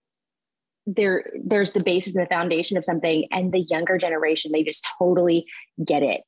there 0.85 1.25
there's 1.43 1.71
the 1.71 1.83
basis 1.83 2.15
and 2.15 2.23
the 2.23 2.29
foundation 2.29 2.77
of 2.77 2.85
something, 2.85 3.27
and 3.31 3.51
the 3.51 3.61
younger 3.61 3.97
generation, 3.97 4.51
they 4.51 4.63
just 4.63 4.87
totally 4.99 5.47
get 5.83 6.03
it. 6.03 6.21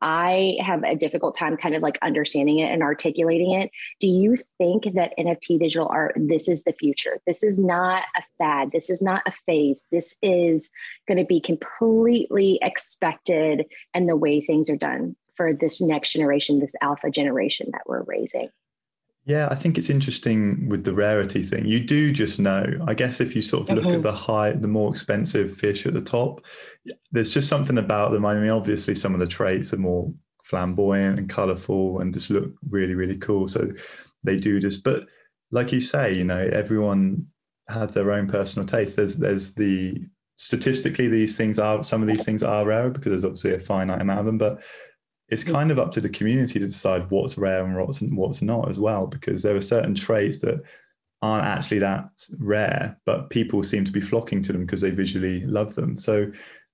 I 0.00 0.56
have 0.60 0.82
a 0.84 0.94
difficult 0.94 1.36
time 1.36 1.56
kind 1.56 1.74
of 1.74 1.82
like 1.82 1.98
understanding 2.02 2.60
it 2.60 2.70
and 2.70 2.82
articulating 2.82 3.54
it. 3.54 3.70
Do 4.00 4.08
you 4.08 4.36
think 4.58 4.92
that 4.94 5.14
NFT 5.18 5.58
digital 5.58 5.88
art, 5.88 6.14
this 6.16 6.48
is 6.48 6.64
the 6.64 6.72
future? 6.72 7.20
This 7.26 7.42
is 7.42 7.58
not 7.58 8.04
a 8.16 8.22
fad. 8.38 8.70
This 8.70 8.90
is 8.90 9.02
not 9.02 9.22
a 9.26 9.32
phase. 9.32 9.86
This 9.90 10.16
is 10.22 10.70
going 11.08 11.18
to 11.18 11.24
be 11.24 11.40
completely 11.40 12.58
expected 12.62 13.64
and 13.92 14.08
the 14.08 14.16
way 14.16 14.40
things 14.40 14.70
are 14.70 14.76
done 14.76 15.16
for 15.34 15.52
this 15.52 15.80
next 15.80 16.12
generation, 16.12 16.60
this 16.60 16.76
alpha 16.80 17.10
generation 17.10 17.68
that 17.72 17.82
we're 17.86 18.02
raising. 18.04 18.48
Yeah, 19.26 19.48
I 19.50 19.54
think 19.54 19.78
it's 19.78 19.88
interesting 19.88 20.68
with 20.68 20.84
the 20.84 20.92
rarity 20.92 21.42
thing. 21.42 21.64
You 21.64 21.80
do 21.80 22.12
just 22.12 22.38
know. 22.38 22.66
I 22.86 22.92
guess 22.92 23.22
if 23.22 23.34
you 23.34 23.40
sort 23.40 23.62
of 23.62 23.74
look 23.74 23.86
mm-hmm. 23.86 23.96
at 23.96 24.02
the 24.02 24.12
high, 24.12 24.52
the 24.52 24.68
more 24.68 24.90
expensive 24.90 25.50
fish 25.50 25.86
at 25.86 25.94
the 25.94 26.02
top, 26.02 26.44
there's 27.10 27.32
just 27.32 27.48
something 27.48 27.78
about 27.78 28.12
them. 28.12 28.26
I 28.26 28.34
mean, 28.34 28.50
obviously, 28.50 28.94
some 28.94 29.14
of 29.14 29.20
the 29.20 29.26
traits 29.26 29.72
are 29.72 29.78
more 29.78 30.12
flamboyant 30.44 31.18
and 31.18 31.28
colorful 31.28 32.00
and 32.00 32.12
just 32.12 32.28
look 32.28 32.52
really, 32.68 32.94
really 32.94 33.16
cool. 33.16 33.48
So 33.48 33.72
they 34.24 34.36
do 34.36 34.60
just, 34.60 34.84
but 34.84 35.06
like 35.50 35.72
you 35.72 35.80
say, 35.80 36.14
you 36.14 36.24
know, 36.24 36.48
everyone 36.52 37.26
has 37.68 37.94
their 37.94 38.12
own 38.12 38.28
personal 38.28 38.66
taste. 38.66 38.96
There's, 38.96 39.16
there's 39.16 39.54
the, 39.54 40.04
statistically, 40.36 41.08
these 41.08 41.34
things 41.34 41.58
are, 41.58 41.82
some 41.82 42.02
of 42.02 42.08
these 42.08 42.26
things 42.26 42.42
are 42.42 42.66
rare 42.66 42.90
because 42.90 43.10
there's 43.10 43.24
obviously 43.24 43.54
a 43.54 43.58
finite 43.60 44.02
amount 44.02 44.20
of 44.20 44.26
them, 44.26 44.36
but 44.36 44.62
it's 45.28 45.44
kind 45.44 45.70
of 45.70 45.78
up 45.78 45.90
to 45.92 46.00
the 46.00 46.08
community 46.08 46.58
to 46.58 46.66
decide 46.66 47.10
what's 47.10 47.38
rare 47.38 47.64
and 47.64 47.76
what's, 47.76 48.00
what's 48.02 48.42
not 48.42 48.68
as 48.68 48.78
well, 48.78 49.06
because 49.06 49.42
there 49.42 49.56
are 49.56 49.60
certain 49.60 49.94
traits 49.94 50.40
that 50.40 50.60
aren't 51.22 51.46
actually 51.46 51.78
that 51.78 52.04
rare, 52.38 52.98
but 53.06 53.30
people 53.30 53.62
seem 53.62 53.84
to 53.84 53.92
be 53.92 54.00
flocking 54.00 54.42
to 54.42 54.52
them 54.52 54.66
because 54.66 54.82
they 54.82 54.90
visually 54.90 55.40
love 55.46 55.74
them. 55.74 55.96
So 55.96 56.30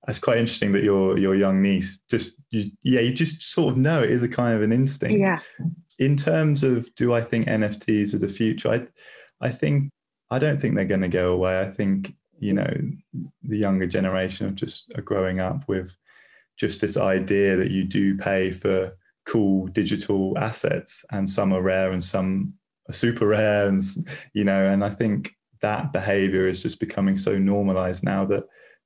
it's 0.07 0.19
quite 0.19 0.37
interesting 0.37 0.71
that 0.73 0.83
your 0.83 1.17
your 1.17 1.35
young 1.35 1.61
niece 1.61 2.01
just 2.09 2.33
you, 2.49 2.71
yeah 2.83 3.01
you 3.01 3.13
just 3.13 3.43
sort 3.43 3.71
of 3.71 3.77
know 3.77 4.01
it 4.01 4.09
is 4.09 4.23
a 4.23 4.27
kind 4.27 4.55
of 4.55 4.63
an 4.63 4.71
instinct. 4.71 5.19
Yeah. 5.19 5.39
In 5.99 6.17
terms 6.17 6.63
of 6.63 6.93
do 6.95 7.13
I 7.13 7.21
think 7.21 7.45
NFTs 7.45 8.13
are 8.13 8.17
the 8.19 8.27
future? 8.27 8.69
I 8.69 8.87
I 9.39 9.51
think 9.51 9.89
I 10.29 10.39
don't 10.39 10.59
think 10.59 10.75
they're 10.75 10.85
going 10.85 11.01
to 11.01 11.07
go 11.07 11.31
away. 11.33 11.59
I 11.59 11.69
think 11.69 12.15
you 12.39 12.53
know 12.53 12.73
the 13.43 13.57
younger 13.57 13.85
generation 13.85 14.47
of 14.47 14.55
just 14.55 14.91
are 14.95 15.03
growing 15.03 15.39
up 15.39 15.67
with 15.67 15.95
just 16.61 16.79
this 16.79 16.95
idea 16.95 17.57
that 17.57 17.71
you 17.71 17.83
do 17.83 18.15
pay 18.15 18.51
for 18.51 18.95
cool 19.25 19.67
digital 19.67 20.37
assets 20.37 21.03
and 21.11 21.29
some 21.29 21.51
are 21.51 21.61
rare 21.61 21.91
and 21.91 22.03
some 22.03 22.53
are 22.87 22.93
super 22.93 23.27
rare 23.27 23.67
and 23.67 23.81
you 24.33 24.43
know 24.43 24.67
and 24.67 24.85
i 24.85 24.89
think 24.89 25.31
that 25.61 25.91
behavior 25.91 26.47
is 26.47 26.61
just 26.61 26.79
becoming 26.79 27.17
so 27.17 27.37
normalized 27.37 28.03
now 28.03 28.23
that 28.23 28.43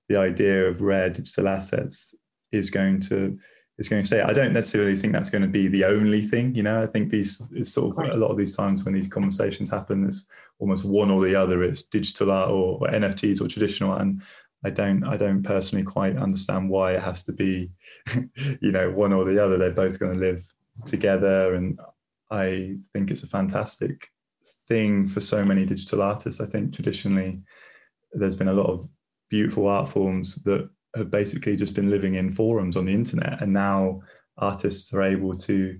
the 0.09 0.17
idea 0.17 0.67
of 0.67 0.81
rare 0.81 1.09
digital 1.09 1.47
assets 1.47 2.15
is 2.51 2.69
going 2.69 2.99
to 2.99 3.37
is 3.77 3.89
going 3.89 4.01
to 4.01 4.07
stay. 4.07 4.21
I 4.21 4.31
don't 4.31 4.53
necessarily 4.53 4.95
think 4.95 5.11
that's 5.11 5.29
going 5.29 5.41
to 5.41 5.49
be 5.49 5.67
the 5.67 5.83
only 5.83 6.21
thing. 6.21 6.55
You 6.55 6.63
know, 6.63 6.81
I 6.81 6.85
think 6.85 7.09
these 7.09 7.41
is 7.51 7.73
sort 7.73 7.91
of, 7.91 8.05
of 8.05 8.13
a 8.13 8.17
lot 8.17 8.31
of 8.31 8.37
these 8.37 8.55
times 8.55 8.85
when 8.85 8.93
these 8.93 9.09
conversations 9.09 9.69
happen, 9.69 10.05
it's 10.05 10.25
almost 10.59 10.85
one 10.85 11.11
or 11.11 11.21
the 11.25 11.35
other. 11.35 11.61
It's 11.63 11.83
digital 11.83 12.31
art 12.31 12.51
or, 12.51 12.79
or 12.79 12.87
NFTs 12.87 13.41
or 13.41 13.49
traditional 13.49 13.91
art. 13.91 14.01
And 14.01 14.21
I 14.65 14.71
don't 14.71 15.03
I 15.03 15.15
don't 15.15 15.43
personally 15.43 15.85
quite 15.85 16.17
understand 16.17 16.69
why 16.69 16.93
it 16.93 17.03
has 17.03 17.21
to 17.23 17.31
be, 17.31 17.69
you 18.61 18.71
know, 18.71 18.89
one 18.89 19.13
or 19.13 19.23
the 19.23 19.43
other. 19.43 19.57
They're 19.57 19.71
both 19.71 19.99
going 19.99 20.13
to 20.13 20.19
live 20.19 20.43
together, 20.85 21.53
and 21.53 21.79
I 22.31 22.77
think 22.91 23.11
it's 23.11 23.21
a 23.21 23.27
fantastic 23.27 24.09
thing 24.67 25.05
for 25.05 25.21
so 25.21 25.45
many 25.45 25.65
digital 25.65 26.01
artists. 26.01 26.41
I 26.41 26.47
think 26.47 26.73
traditionally 26.73 27.41
there's 28.13 28.35
been 28.35 28.47
a 28.47 28.53
lot 28.53 28.67
of 28.67 28.87
beautiful 29.29 29.67
art 29.67 29.87
forms 29.87 30.35
that 30.45 30.67
have 30.95 31.11
basically 31.11 31.55
just 31.55 31.75
been 31.75 31.91
living 31.91 32.15
in 32.15 32.31
forums 32.31 32.75
on 32.75 32.85
the 32.85 32.93
internet 32.93 33.41
and 33.41 33.51
now 33.51 34.01
artists 34.37 34.93
are 34.93 35.03
able 35.03 35.35
to 35.35 35.77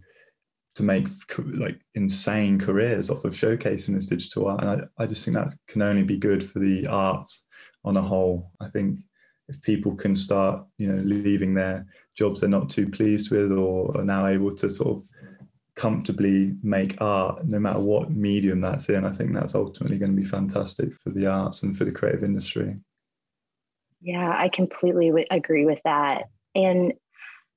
to 0.75 0.83
make 0.83 1.07
like 1.53 1.79
insane 1.93 2.59
careers 2.59 3.09
off 3.09 3.23
of 3.23 3.33
showcasing 3.33 3.93
this 3.93 4.07
digital 4.07 4.47
art 4.47 4.61
and 4.61 4.69
I, 4.69 5.03
I 5.03 5.05
just 5.05 5.23
think 5.23 5.35
that 5.35 5.53
can 5.67 5.81
only 5.81 6.03
be 6.03 6.17
good 6.17 6.43
for 6.43 6.59
the 6.59 6.85
arts 6.87 7.45
on 7.85 7.97
a 7.97 8.01
mm. 8.01 8.07
whole 8.07 8.51
i 8.59 8.67
think 8.67 8.99
if 9.47 9.61
people 9.61 9.95
can 9.95 10.15
start 10.15 10.65
you 10.77 10.87
know 10.91 11.01
leaving 11.03 11.53
their 11.53 11.85
jobs 12.17 12.41
they're 12.41 12.49
not 12.49 12.69
too 12.69 12.89
pleased 12.89 13.31
with 13.31 13.51
or 13.51 13.95
are 13.97 14.05
now 14.05 14.25
able 14.27 14.53
to 14.53 14.69
sort 14.69 14.97
of 14.97 15.07
comfortably 15.75 16.53
make 16.63 16.99
art 17.01 17.45
no 17.45 17.59
matter 17.59 17.79
what 17.79 18.09
medium 18.09 18.61
that's 18.61 18.89
in 18.89 19.05
i 19.05 19.11
think 19.11 19.33
that's 19.33 19.55
ultimately 19.55 19.97
going 19.97 20.15
to 20.15 20.21
be 20.21 20.27
fantastic 20.27 20.93
for 20.93 21.09
the 21.11 21.27
arts 21.27 21.63
and 21.63 21.77
for 21.77 21.85
the 21.85 21.91
creative 21.91 22.23
industry 22.23 22.75
yeah, 24.05 24.35
I 24.37 24.49
completely 24.49 25.07
w- 25.07 25.25
agree 25.31 25.65
with 25.65 25.81
that. 25.83 26.25
And 26.53 26.93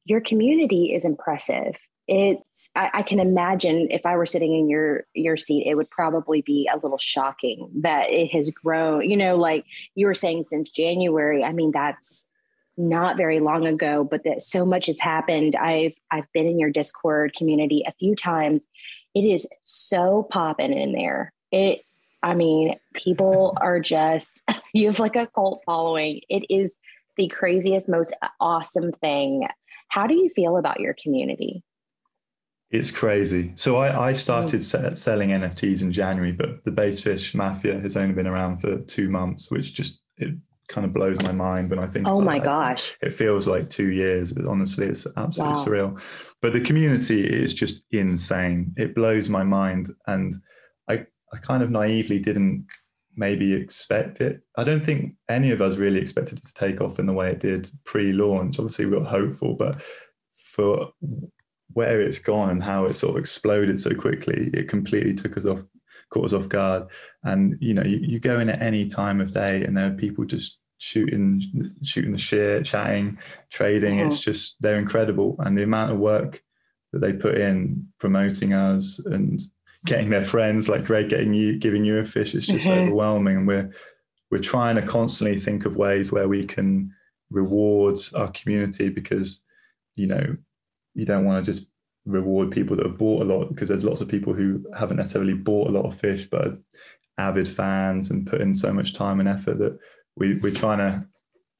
your 0.06 0.22
community 0.22 0.94
is 0.94 1.04
impressive. 1.04 1.76
It's 2.08 2.70
I, 2.74 2.90
I, 2.94 3.02
can 3.02 3.20
imagine 3.20 3.88
if 3.90 4.06
I 4.06 4.16
were 4.16 4.24
sitting 4.24 4.58
in 4.58 4.68
your 4.68 5.04
your 5.14 5.36
seat, 5.36 5.66
it 5.66 5.74
would 5.74 5.90
probably 5.90 6.40
be 6.40 6.68
a 6.72 6.78
little 6.78 6.98
shocking 6.98 7.68
that 7.82 8.10
it 8.10 8.28
has 8.32 8.50
grown. 8.50 9.08
You 9.08 9.16
know, 9.16 9.36
like 9.36 9.66
you 9.94 10.06
were 10.06 10.14
saying 10.14 10.44
since 10.48 10.70
January. 10.70 11.44
I 11.44 11.52
mean, 11.52 11.70
that's 11.70 12.26
not 12.78 13.18
very 13.18 13.40
long 13.40 13.66
ago, 13.66 14.04
but 14.04 14.24
that 14.24 14.40
so 14.40 14.64
much 14.64 14.86
has 14.86 14.98
happened. 14.98 15.54
I've 15.54 15.94
I've 16.10 16.32
been 16.32 16.46
in 16.46 16.58
your 16.58 16.70
Discord 16.70 17.34
community 17.36 17.84
a 17.86 17.92
few 17.92 18.14
times. 18.14 18.66
It 19.14 19.22
is 19.22 19.46
so 19.62 20.26
popping 20.30 20.72
in 20.72 20.92
there. 20.92 21.32
It 21.52 21.82
I 22.22 22.34
mean, 22.34 22.74
people 22.94 23.56
are 23.60 23.80
just, 23.80 24.42
you 24.72 24.86
have 24.86 24.98
like 24.98 25.16
a 25.16 25.26
cult 25.26 25.62
following. 25.64 26.20
It 26.28 26.44
is 26.50 26.76
the 27.16 27.28
craziest, 27.28 27.88
most 27.88 28.14
awesome 28.40 28.92
thing. 28.92 29.46
How 29.88 30.06
do 30.06 30.14
you 30.14 30.28
feel 30.30 30.56
about 30.56 30.80
your 30.80 30.94
community? 31.00 31.62
It's 32.70 32.90
crazy. 32.90 33.52
So 33.54 33.76
I, 33.76 34.08
I 34.08 34.12
started 34.12 34.60
mm. 34.60 34.96
selling 34.96 35.30
NFTs 35.30 35.80
in 35.80 35.90
January, 35.90 36.32
but 36.32 36.64
the 36.64 36.70
Based 36.70 37.02
Fish 37.02 37.34
Mafia 37.34 37.80
has 37.80 37.96
only 37.96 38.12
been 38.12 38.26
around 38.26 38.58
for 38.58 38.78
two 38.80 39.08
months, 39.08 39.50
which 39.50 39.72
just 39.72 40.02
it 40.18 40.34
kind 40.68 40.84
of 40.84 40.92
blows 40.92 41.20
my 41.22 41.32
mind 41.32 41.70
when 41.70 41.78
I 41.78 41.86
think. 41.86 42.06
Oh 42.06 42.20
my 42.20 42.38
gosh! 42.38 42.94
It 43.00 43.12
feels 43.12 43.46
like 43.46 43.70
two 43.70 43.90
years. 43.90 44.36
Honestly, 44.46 44.86
it's 44.86 45.06
absolutely 45.16 45.58
wow. 45.58 45.64
surreal. 45.64 46.02
But 46.42 46.52
the 46.52 46.60
community 46.60 47.24
is 47.26 47.54
just 47.54 47.84
insane. 47.90 48.74
It 48.76 48.94
blows 48.94 49.30
my 49.30 49.44
mind, 49.44 49.94
and 50.06 50.34
I 50.88 51.06
I 51.32 51.38
kind 51.38 51.62
of 51.62 51.70
naively 51.70 52.18
didn't 52.18 52.66
maybe 53.16 53.52
expect 53.52 54.20
it. 54.20 54.42
I 54.56 54.64
don't 54.64 54.84
think 54.84 55.14
any 55.28 55.50
of 55.50 55.60
us 55.60 55.76
really 55.76 56.00
expected 56.00 56.38
it 56.38 56.46
to 56.46 56.54
take 56.54 56.80
off 56.80 56.98
in 56.98 57.06
the 57.06 57.12
way 57.12 57.30
it 57.30 57.40
did 57.40 57.70
pre-launch. 57.84 58.58
Obviously, 58.58 58.86
we 58.86 58.96
were 58.96 59.04
hopeful, 59.04 59.54
but 59.54 59.82
for 60.36 60.92
where 61.72 62.00
it's 62.00 62.18
gone 62.18 62.50
and 62.50 62.62
how 62.62 62.86
it 62.86 62.94
sort 62.94 63.14
of 63.14 63.18
exploded 63.18 63.80
so 63.80 63.94
quickly, 63.94 64.50
it 64.54 64.68
completely 64.68 65.14
took 65.14 65.36
us 65.36 65.46
off, 65.46 65.62
caught 66.10 66.24
us 66.24 66.32
off 66.32 66.48
guard. 66.48 66.88
And 67.24 67.56
you 67.60 67.74
know, 67.74 67.84
you, 67.84 67.98
you 68.00 68.20
go 68.20 68.40
in 68.40 68.48
at 68.48 68.62
any 68.62 68.86
time 68.86 69.20
of 69.20 69.30
day, 69.30 69.64
and 69.64 69.76
there 69.76 69.88
are 69.88 69.94
people 69.94 70.24
just 70.24 70.58
shooting, 70.78 71.42
shooting 71.82 72.12
the 72.12 72.18
shit, 72.18 72.64
chatting, 72.64 73.18
trading. 73.50 73.98
It's 73.98 74.20
just 74.20 74.56
they're 74.60 74.78
incredible, 74.78 75.36
and 75.40 75.56
the 75.56 75.64
amount 75.64 75.92
of 75.92 75.98
work 75.98 76.42
that 76.92 77.00
they 77.00 77.12
put 77.12 77.36
in 77.36 77.86
promoting 77.98 78.54
us 78.54 78.98
and 79.06 79.40
getting 79.84 80.10
their 80.10 80.24
friends 80.24 80.68
like 80.68 80.84
Greg 80.84 81.08
getting 81.08 81.32
you 81.32 81.58
giving 81.58 81.84
you 81.84 81.98
a 81.98 82.04
fish 82.04 82.34
is 82.34 82.46
just 82.46 82.66
mm-hmm. 82.66 82.80
overwhelming 82.80 83.36
and 83.36 83.46
we're 83.46 83.70
we're 84.30 84.38
trying 84.38 84.76
to 84.76 84.82
constantly 84.82 85.38
think 85.38 85.64
of 85.64 85.76
ways 85.76 86.12
where 86.12 86.28
we 86.28 86.44
can 86.44 86.92
reward 87.30 87.98
our 88.14 88.30
community 88.32 88.88
because 88.88 89.42
you 89.96 90.06
know 90.06 90.36
you 90.98 91.06
don't 91.06 91.24
want 91.24 91.44
to 91.44 91.52
just 91.52 91.66
reward 92.04 92.50
people 92.50 92.76
that 92.76 92.86
have 92.86 92.98
bought 92.98 93.22
a 93.22 93.24
lot 93.24 93.48
because 93.48 93.68
there's 93.68 93.84
lots 93.84 94.00
of 94.00 94.08
people 94.08 94.32
who 94.32 94.64
haven't 94.76 94.96
necessarily 94.96 95.34
bought 95.34 95.68
a 95.68 95.72
lot 95.72 95.84
of 95.84 95.94
fish 95.94 96.26
but 96.30 96.46
are 96.46 96.58
avid 97.18 97.48
fans 97.48 98.10
and 98.10 98.26
put 98.26 98.40
in 98.40 98.54
so 98.54 98.72
much 98.72 98.94
time 98.94 99.20
and 99.20 99.28
effort 99.28 99.58
that 99.58 99.78
we, 100.16 100.34
we're 100.36 100.54
trying 100.54 100.78
to 100.78 101.04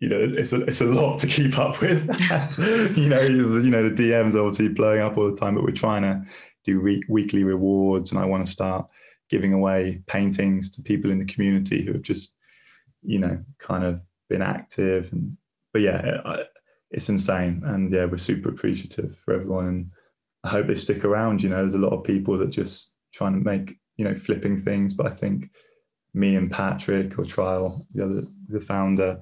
you 0.01 0.09
know 0.09 0.19
it's 0.21 0.53
a, 0.53 0.63
it's 0.63 0.81
a 0.81 0.85
lot 0.85 1.19
to 1.19 1.27
keep 1.27 1.59
up 1.59 1.81
with 1.81 2.05
you 2.97 3.09
know 3.09 3.21
you 3.21 3.71
know 3.71 3.89
the 3.89 3.95
dms 3.95 4.37
obviously 4.37 4.69
blowing 4.69 5.01
up 5.01 5.19
all 5.19 5.31
the 5.31 5.37
time 5.37 5.55
but 5.55 5.65
we're 5.65 5.71
trying 5.71 6.03
to 6.03 6.23
do 6.69 6.81
re- 6.81 7.03
weekly 7.09 7.45
rewards 7.45 8.13
and 8.13 8.21
I 8.21 8.27
want 8.27 8.45
to 8.45 8.53
start 8.53 8.89
giving 9.31 9.53
away 9.53 10.03
paintings 10.07 10.71
to 10.71 10.83
people 10.83 11.11
in 11.11 11.19
the 11.19 11.25
community 11.25 11.85
who 11.85 11.93
have 11.93 12.03
just, 12.03 12.35
you 13.03 13.19
know, 13.19 13.39
kind 13.59 13.85
of 13.85 14.03
been 14.29 14.43
active. 14.43 15.11
And 15.13 15.37
but 15.73 15.83
yeah, 15.83 16.21
I, 16.25 16.45
it's 16.91 17.09
insane. 17.09 17.63
And 17.65 17.91
yeah, 17.91 18.05
we're 18.07 18.19
super 18.19 18.49
appreciative 18.49 19.17
for 19.25 19.35
everyone, 19.35 19.67
and 19.67 19.91
I 20.45 20.49
hope 20.49 20.67
they 20.67 20.75
stick 20.75 21.05
around. 21.05 21.43
You 21.43 21.51
know, 21.51 21.57
there's 21.57 21.75
a 21.75 21.79
lot 21.79 21.93
of 21.93 22.05
people 22.05 22.39
that 22.39 22.51
just 22.51 22.95
trying 23.13 23.35
to 23.35 23.41
make 23.41 23.77
you 23.97 24.05
know 24.05 24.15
flipping 24.15 24.57
things, 24.57 24.95
but 24.95 25.07
I 25.07 25.15
think 25.15 25.51
me 26.15 26.37
and 26.37 26.51
Patrick 26.51 27.19
or 27.19 27.25
Trial, 27.25 27.87
the 27.95 28.05
other 28.05 28.23
the 28.49 28.61
founder, 28.61 29.21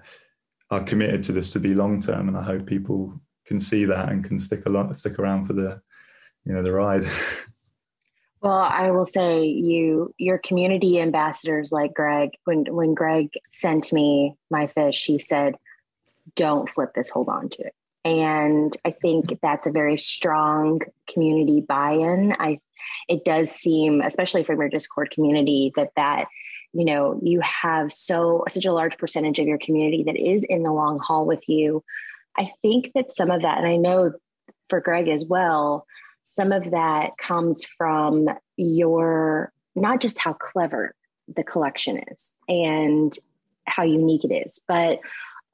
are 0.70 0.82
committed 0.82 1.22
to 1.24 1.32
this 1.32 1.52
to 1.52 1.60
be 1.60 1.74
long 1.74 2.00
term, 2.00 2.28
and 2.28 2.36
I 2.36 2.42
hope 2.42 2.66
people 2.66 3.20
can 3.46 3.60
see 3.60 3.84
that 3.84 4.10
and 4.10 4.24
can 4.24 4.38
stick 4.38 4.66
a 4.66 4.70
lot 4.70 4.94
stick 4.96 5.18
around 5.18 5.44
for 5.44 5.52
the 5.52 5.80
you 6.44 6.54
know 6.54 6.62
the 6.62 6.72
ride. 6.72 7.04
Well, 8.42 8.58
I 8.58 8.90
will 8.90 9.04
say 9.04 9.44
you 9.44 10.14
your 10.18 10.38
community 10.38 11.00
ambassadors 11.00 11.72
like 11.72 11.94
Greg. 11.94 12.30
When 12.44 12.64
when 12.66 12.94
Greg 12.94 13.30
sent 13.50 13.92
me 13.92 14.36
my 14.50 14.66
fish, 14.66 15.04
he 15.04 15.18
said, 15.18 15.56
"Don't 16.34 16.68
flip 16.68 16.94
this. 16.94 17.10
Hold 17.10 17.28
on 17.28 17.48
to 17.50 17.62
it." 17.62 17.74
And 18.04 18.76
I 18.84 18.90
think 18.90 19.40
that's 19.42 19.66
a 19.66 19.72
very 19.72 19.96
strong 19.96 20.80
community 21.08 21.60
buy-in. 21.60 22.36
I 22.38 22.60
it 23.08 23.24
does 23.24 23.50
seem, 23.50 24.00
especially 24.00 24.44
from 24.44 24.60
your 24.60 24.68
Discord 24.68 25.10
community, 25.10 25.72
that 25.76 25.90
that 25.96 26.26
you 26.72 26.84
know 26.84 27.18
you 27.22 27.40
have 27.40 27.90
so 27.90 28.44
such 28.48 28.64
a 28.64 28.72
large 28.72 28.98
percentage 28.98 29.38
of 29.38 29.46
your 29.46 29.58
community 29.58 30.04
that 30.04 30.16
is 30.16 30.44
in 30.44 30.62
the 30.62 30.72
long 30.72 30.98
haul 30.98 31.26
with 31.26 31.48
you. 31.48 31.82
I 32.38 32.46
think 32.62 32.92
that 32.94 33.12
some 33.12 33.30
of 33.30 33.42
that, 33.42 33.58
and 33.58 33.66
I 33.66 33.76
know 33.76 34.12
for 34.68 34.80
Greg 34.80 35.08
as 35.08 35.24
well, 35.24 35.86
some 36.22 36.52
of 36.52 36.70
that 36.72 37.16
comes 37.18 37.64
from 37.64 38.28
your 38.56 39.52
not 39.74 40.00
just 40.00 40.18
how 40.18 40.32
clever 40.32 40.94
the 41.34 41.44
collection 41.44 42.02
is 42.10 42.32
and 42.48 43.12
how 43.66 43.82
unique 43.82 44.24
it 44.24 44.32
is, 44.32 44.60
but 44.68 45.00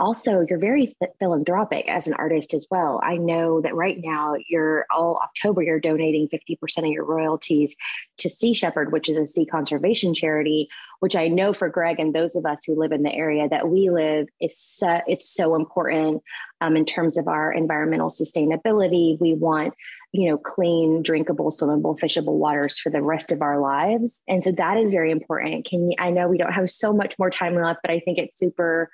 also 0.02 0.44
you're 0.48 0.58
very 0.58 0.92
philanthropic 1.20 1.88
as 1.88 2.08
an 2.08 2.14
artist 2.14 2.54
as 2.54 2.66
well. 2.72 3.00
I 3.04 3.16
know 3.16 3.60
that 3.60 3.74
right 3.76 3.96
now 4.02 4.34
you're 4.48 4.84
all 4.90 5.20
October 5.22 5.62
you're 5.62 5.78
donating 5.78 6.28
50% 6.28 6.78
of 6.78 6.86
your 6.86 7.04
royalties 7.04 7.76
to 8.18 8.28
Sea 8.28 8.52
Shepherd, 8.52 8.90
which 8.90 9.08
is 9.08 9.16
a 9.16 9.28
sea 9.28 9.46
conservation 9.46 10.12
charity, 10.12 10.68
which 10.98 11.14
I 11.14 11.28
know 11.28 11.52
for 11.52 11.68
Greg 11.68 12.00
and 12.00 12.12
those 12.12 12.34
of 12.34 12.44
us 12.44 12.64
who 12.64 12.74
live 12.74 12.90
in 12.90 13.04
the 13.04 13.14
area 13.14 13.48
that 13.48 13.68
we 13.68 13.90
live 13.90 14.26
is 14.40 14.58
so, 14.58 15.00
it's 15.06 15.30
so 15.30 15.54
important 15.54 16.20
um, 16.60 16.76
in 16.76 16.84
terms 16.84 17.16
of 17.16 17.28
our 17.28 17.52
environmental 17.52 18.08
sustainability. 18.08 19.20
We 19.20 19.34
want 19.34 19.74
you 20.10 20.28
know 20.28 20.36
clean 20.36 21.02
drinkable 21.02 21.50
swimmable 21.50 21.98
fishable 21.98 22.36
waters 22.36 22.78
for 22.78 22.90
the 22.90 23.00
rest 23.00 23.32
of 23.32 23.40
our 23.40 23.58
lives 23.58 24.20
and 24.28 24.44
so 24.44 24.52
that 24.52 24.76
is 24.76 24.90
very 24.90 25.10
important 25.10 25.64
can 25.64 25.90
you 25.90 25.96
i 25.98 26.10
know 26.10 26.28
we 26.28 26.36
don't 26.36 26.52
have 26.52 26.68
so 26.68 26.92
much 26.92 27.18
more 27.18 27.30
time 27.30 27.54
left 27.54 27.80
but 27.82 27.90
i 27.90 27.98
think 27.98 28.18
it's 28.18 28.36
super 28.36 28.90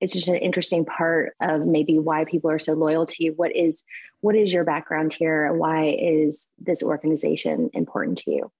it's 0.00 0.12
just 0.12 0.28
an 0.28 0.36
interesting 0.36 0.84
part 0.84 1.34
of 1.40 1.66
maybe 1.66 1.98
why 1.98 2.24
people 2.24 2.50
are 2.50 2.58
so 2.58 2.72
loyal 2.72 3.06
to 3.06 3.24
you. 3.24 3.32
What 3.36 3.54
is 3.54 3.84
what 4.20 4.34
is 4.34 4.52
your 4.52 4.64
background 4.64 5.12
here? 5.12 5.46
And 5.46 5.58
why 5.58 5.96
is 5.98 6.50
this 6.58 6.82
organization 6.82 7.70
important 7.72 8.18
to 8.18 8.30
you? 8.30 8.52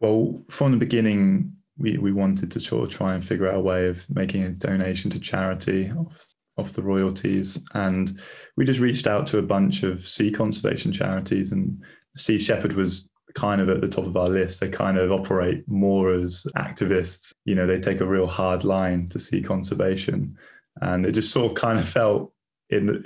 Well 0.00 0.40
from 0.48 0.72
the 0.72 0.78
beginning 0.78 1.54
we, 1.78 1.96
we 1.96 2.12
wanted 2.12 2.50
to 2.50 2.60
sort 2.60 2.84
of 2.84 2.90
try 2.90 3.14
and 3.14 3.24
figure 3.24 3.48
out 3.48 3.54
a 3.54 3.60
way 3.60 3.86
of 3.86 4.04
making 4.10 4.42
a 4.42 4.50
donation 4.50 5.10
to 5.12 5.20
charity 5.20 5.90
off, 5.92 6.26
off 6.56 6.72
the 6.72 6.82
royalties. 6.82 7.64
And 7.74 8.10
we 8.56 8.64
just 8.64 8.80
reached 8.80 9.06
out 9.06 9.26
to 9.28 9.38
a 9.38 9.42
bunch 9.42 9.84
of 9.84 10.06
sea 10.06 10.30
conservation 10.30 10.92
charities 10.92 11.52
and 11.52 11.80
sea 12.16 12.38
shepherd 12.38 12.72
was 12.72 13.08
kind 13.34 13.60
of 13.60 13.68
at 13.68 13.80
the 13.80 13.88
top 13.88 14.06
of 14.06 14.16
our 14.16 14.28
list. 14.28 14.60
They 14.60 14.68
kind 14.68 14.98
of 14.98 15.12
operate 15.12 15.62
more 15.68 16.14
as 16.14 16.46
activists. 16.56 17.32
You 17.44 17.54
know, 17.54 17.66
they 17.66 17.78
take 17.78 18.00
a 18.00 18.06
real 18.06 18.26
hard 18.26 18.64
line 18.64 19.08
to 19.10 19.20
sea 19.20 19.40
conservation 19.40 20.36
and 20.82 21.06
it 21.06 21.12
just 21.12 21.32
sort 21.32 21.50
of 21.50 21.56
kind 21.56 21.78
of 21.78 21.88
felt 21.88 22.32
in 22.70 23.02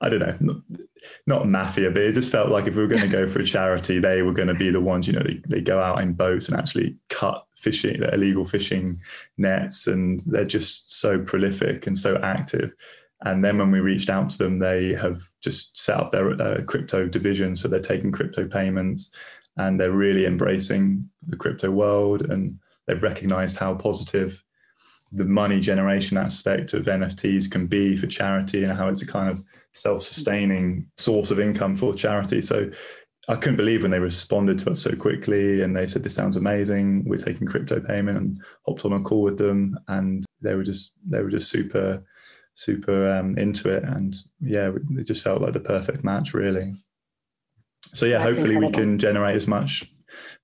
I 0.00 0.08
don't 0.08 0.20
know, 0.20 0.62
not, 1.26 1.48
mafia, 1.48 1.90
but 1.90 2.02
it 2.02 2.12
just 2.12 2.30
felt 2.30 2.50
like 2.50 2.66
if 2.66 2.76
we 2.76 2.82
were 2.82 2.88
going 2.88 3.02
to 3.02 3.08
go 3.08 3.26
for 3.26 3.40
a 3.40 3.44
charity, 3.44 3.98
they 3.98 4.22
were 4.22 4.32
going 4.32 4.48
to 4.48 4.54
be 4.54 4.70
the 4.70 4.80
ones. 4.80 5.06
You 5.06 5.14
know, 5.14 5.22
they, 5.24 5.40
they 5.48 5.60
go 5.60 5.80
out 5.80 6.02
in 6.02 6.12
boats 6.12 6.48
and 6.48 6.58
actually 6.58 6.96
cut 7.08 7.46
fishing, 7.56 8.02
illegal 8.12 8.44
fishing 8.44 9.00
nets, 9.38 9.86
and 9.86 10.20
they're 10.26 10.44
just 10.44 10.98
so 11.00 11.18
prolific 11.18 11.86
and 11.86 11.98
so 11.98 12.16
active. 12.22 12.72
And 13.22 13.42
then 13.42 13.56
when 13.56 13.70
we 13.70 13.80
reached 13.80 14.10
out 14.10 14.28
to 14.30 14.38
them, 14.38 14.58
they 14.58 14.92
have 14.92 15.18
just 15.40 15.76
set 15.76 15.98
up 15.98 16.10
their 16.10 16.30
uh, 16.40 16.62
crypto 16.64 17.06
division, 17.06 17.56
so 17.56 17.68
they're 17.68 17.80
taking 17.80 18.12
crypto 18.12 18.46
payments, 18.46 19.12
and 19.56 19.80
they're 19.80 19.92
really 19.92 20.26
embracing 20.26 21.08
the 21.26 21.36
crypto 21.36 21.70
world, 21.70 22.30
and 22.30 22.58
they've 22.86 23.02
recognized 23.02 23.56
how 23.56 23.74
positive 23.74 24.44
the 25.16 25.24
money 25.24 25.60
generation 25.60 26.16
aspect 26.16 26.74
of 26.74 26.86
NFTs 26.86 27.50
can 27.50 27.66
be 27.66 27.96
for 27.96 28.06
charity 28.06 28.64
and 28.64 28.72
how 28.72 28.88
it's 28.88 29.02
a 29.02 29.06
kind 29.06 29.30
of 29.30 29.42
self-sustaining 29.74 30.86
source 30.96 31.30
of 31.30 31.40
income 31.40 31.74
for 31.74 31.94
charity. 31.94 32.42
So 32.42 32.70
I 33.28 33.36
couldn't 33.36 33.56
believe 33.56 33.82
when 33.82 33.90
they 33.90 33.98
responded 33.98 34.58
to 34.60 34.70
us 34.70 34.80
so 34.80 34.94
quickly 34.94 35.62
and 35.62 35.74
they 35.74 35.86
said, 35.86 36.02
This 36.02 36.14
sounds 36.14 36.36
amazing. 36.36 37.04
We're 37.06 37.16
taking 37.16 37.46
crypto 37.46 37.80
payment 37.80 38.18
and 38.18 38.40
hopped 38.66 38.84
on 38.84 38.92
a 38.92 39.00
call 39.00 39.22
with 39.22 39.38
them. 39.38 39.78
And 39.88 40.24
they 40.42 40.54
were 40.54 40.62
just 40.62 40.92
they 41.08 41.22
were 41.22 41.30
just 41.30 41.50
super, 41.50 42.04
super 42.54 43.10
um, 43.12 43.36
into 43.38 43.70
it. 43.70 43.82
And 43.84 44.14
yeah, 44.40 44.70
it 44.96 45.04
just 45.04 45.24
felt 45.24 45.42
like 45.42 45.54
the 45.54 45.60
perfect 45.60 46.04
match, 46.04 46.34
really. 46.34 46.74
So 47.94 48.06
yeah, 48.06 48.18
That's 48.18 48.36
hopefully 48.36 48.54
incredible. 48.54 48.80
we 48.80 48.86
can 48.86 48.98
generate 48.98 49.36
as 49.36 49.46
much 49.46 49.90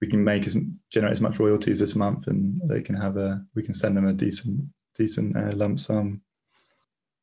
we 0.01 0.09
can 0.09 0.23
make 0.25 0.47
as 0.47 0.57
generate 0.91 1.13
as 1.13 1.21
much 1.21 1.39
royalties 1.39 1.79
this 1.79 1.95
month, 1.95 2.27
and 2.27 2.61
they 2.65 2.83
can 2.83 2.95
have 2.95 3.17
a 3.17 3.43
we 3.55 3.63
can 3.63 3.75
send 3.75 3.97
them 3.97 4.07
a 4.07 4.13
decent 4.13 4.63
decent 4.95 5.37
uh, 5.37 5.55
lump 5.57 5.81
sum. 5.81 6.23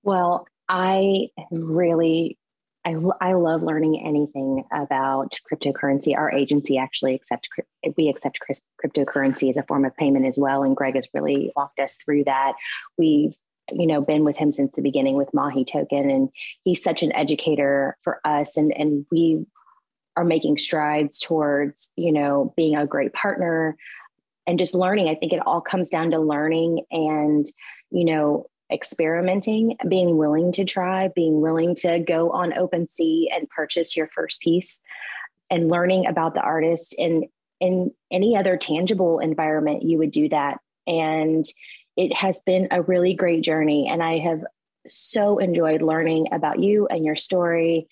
Well, 0.04 0.48
I 0.68 1.28
really 1.52 2.38
I, 2.86 2.96
I 3.20 3.34
love 3.34 3.62
learning 3.62 4.02
anything 4.06 4.64
about 4.72 5.38
cryptocurrency. 5.52 6.16
Our 6.16 6.32
agency 6.32 6.78
actually 6.78 7.16
accept 7.16 7.50
we 7.98 8.10
accept 8.10 8.40
cryptocurrency 8.84 9.50
as 9.50 9.58
a 9.58 9.64
form 9.64 9.86
of 9.86 9.96
payment 9.98 10.26
as 10.26 10.38
well, 10.38 10.64
and 10.64 10.76
Greg 10.76 10.96
has 10.96 11.08
really 11.14 11.52
walked 11.56 11.80
us 11.80 11.98
through 12.04 12.24
that. 12.26 12.54
We've 12.98 13.36
you 13.72 13.86
know 13.86 14.02
been 14.02 14.24
with 14.24 14.38
him 14.38 14.52
since 14.52 14.76
the 14.76 14.82
beginning 14.82 15.16
with 15.16 15.34
Mahi 15.34 15.66
Token, 15.66 16.10
and 16.10 16.30
he's 16.64 16.82
such 16.82 17.04
an 17.04 17.12
educator 17.14 17.98
for 18.04 18.20
us, 18.24 18.56
and 18.56 18.72
and 18.76 19.06
we 19.12 19.46
are 20.20 20.26
making 20.26 20.58
strides 20.58 21.18
towards 21.18 21.90
you 21.96 22.12
know 22.12 22.54
being 22.58 22.76
a 22.76 22.86
great 22.86 23.14
partner 23.14 23.78
and 24.46 24.60
just 24.60 24.76
learning. 24.76 25.08
I 25.08 25.16
think 25.16 25.32
it 25.32 25.46
all 25.46 25.62
comes 25.62 25.90
down 25.90 26.12
to 26.12 26.20
learning 26.20 26.84
and 26.92 27.46
you 27.90 28.04
know 28.04 28.48
experimenting 28.72 29.78
being 29.88 30.18
willing 30.18 30.52
to 30.52 30.66
try 30.66 31.08
being 31.16 31.42
willing 31.42 31.74
to 31.74 32.00
go 32.00 32.32
on 32.32 32.52
OpenSea 32.52 33.28
and 33.34 33.50
purchase 33.50 33.96
your 33.96 34.08
first 34.08 34.42
piece 34.42 34.82
and 35.50 35.70
learning 35.70 36.06
about 36.06 36.34
the 36.34 36.42
artist 36.42 36.94
in 36.98 37.24
in 37.62 37.92
any 38.12 38.36
other 38.36 38.58
tangible 38.58 39.20
environment 39.20 39.84
you 39.84 39.98
would 39.98 40.12
do 40.12 40.28
that. 40.30 40.60
And 40.86 41.46
it 41.96 42.14
has 42.14 42.42
been 42.42 42.68
a 42.72 42.82
really 42.82 43.14
great 43.14 43.44
journey 43.44 43.88
and 43.90 44.02
i 44.02 44.18
have 44.18 44.42
so 44.88 45.38
enjoyed 45.38 45.82
learning 45.82 46.28
about 46.32 46.60
you 46.60 46.88
and 46.88 47.04
your 47.06 47.16
story 47.16 47.88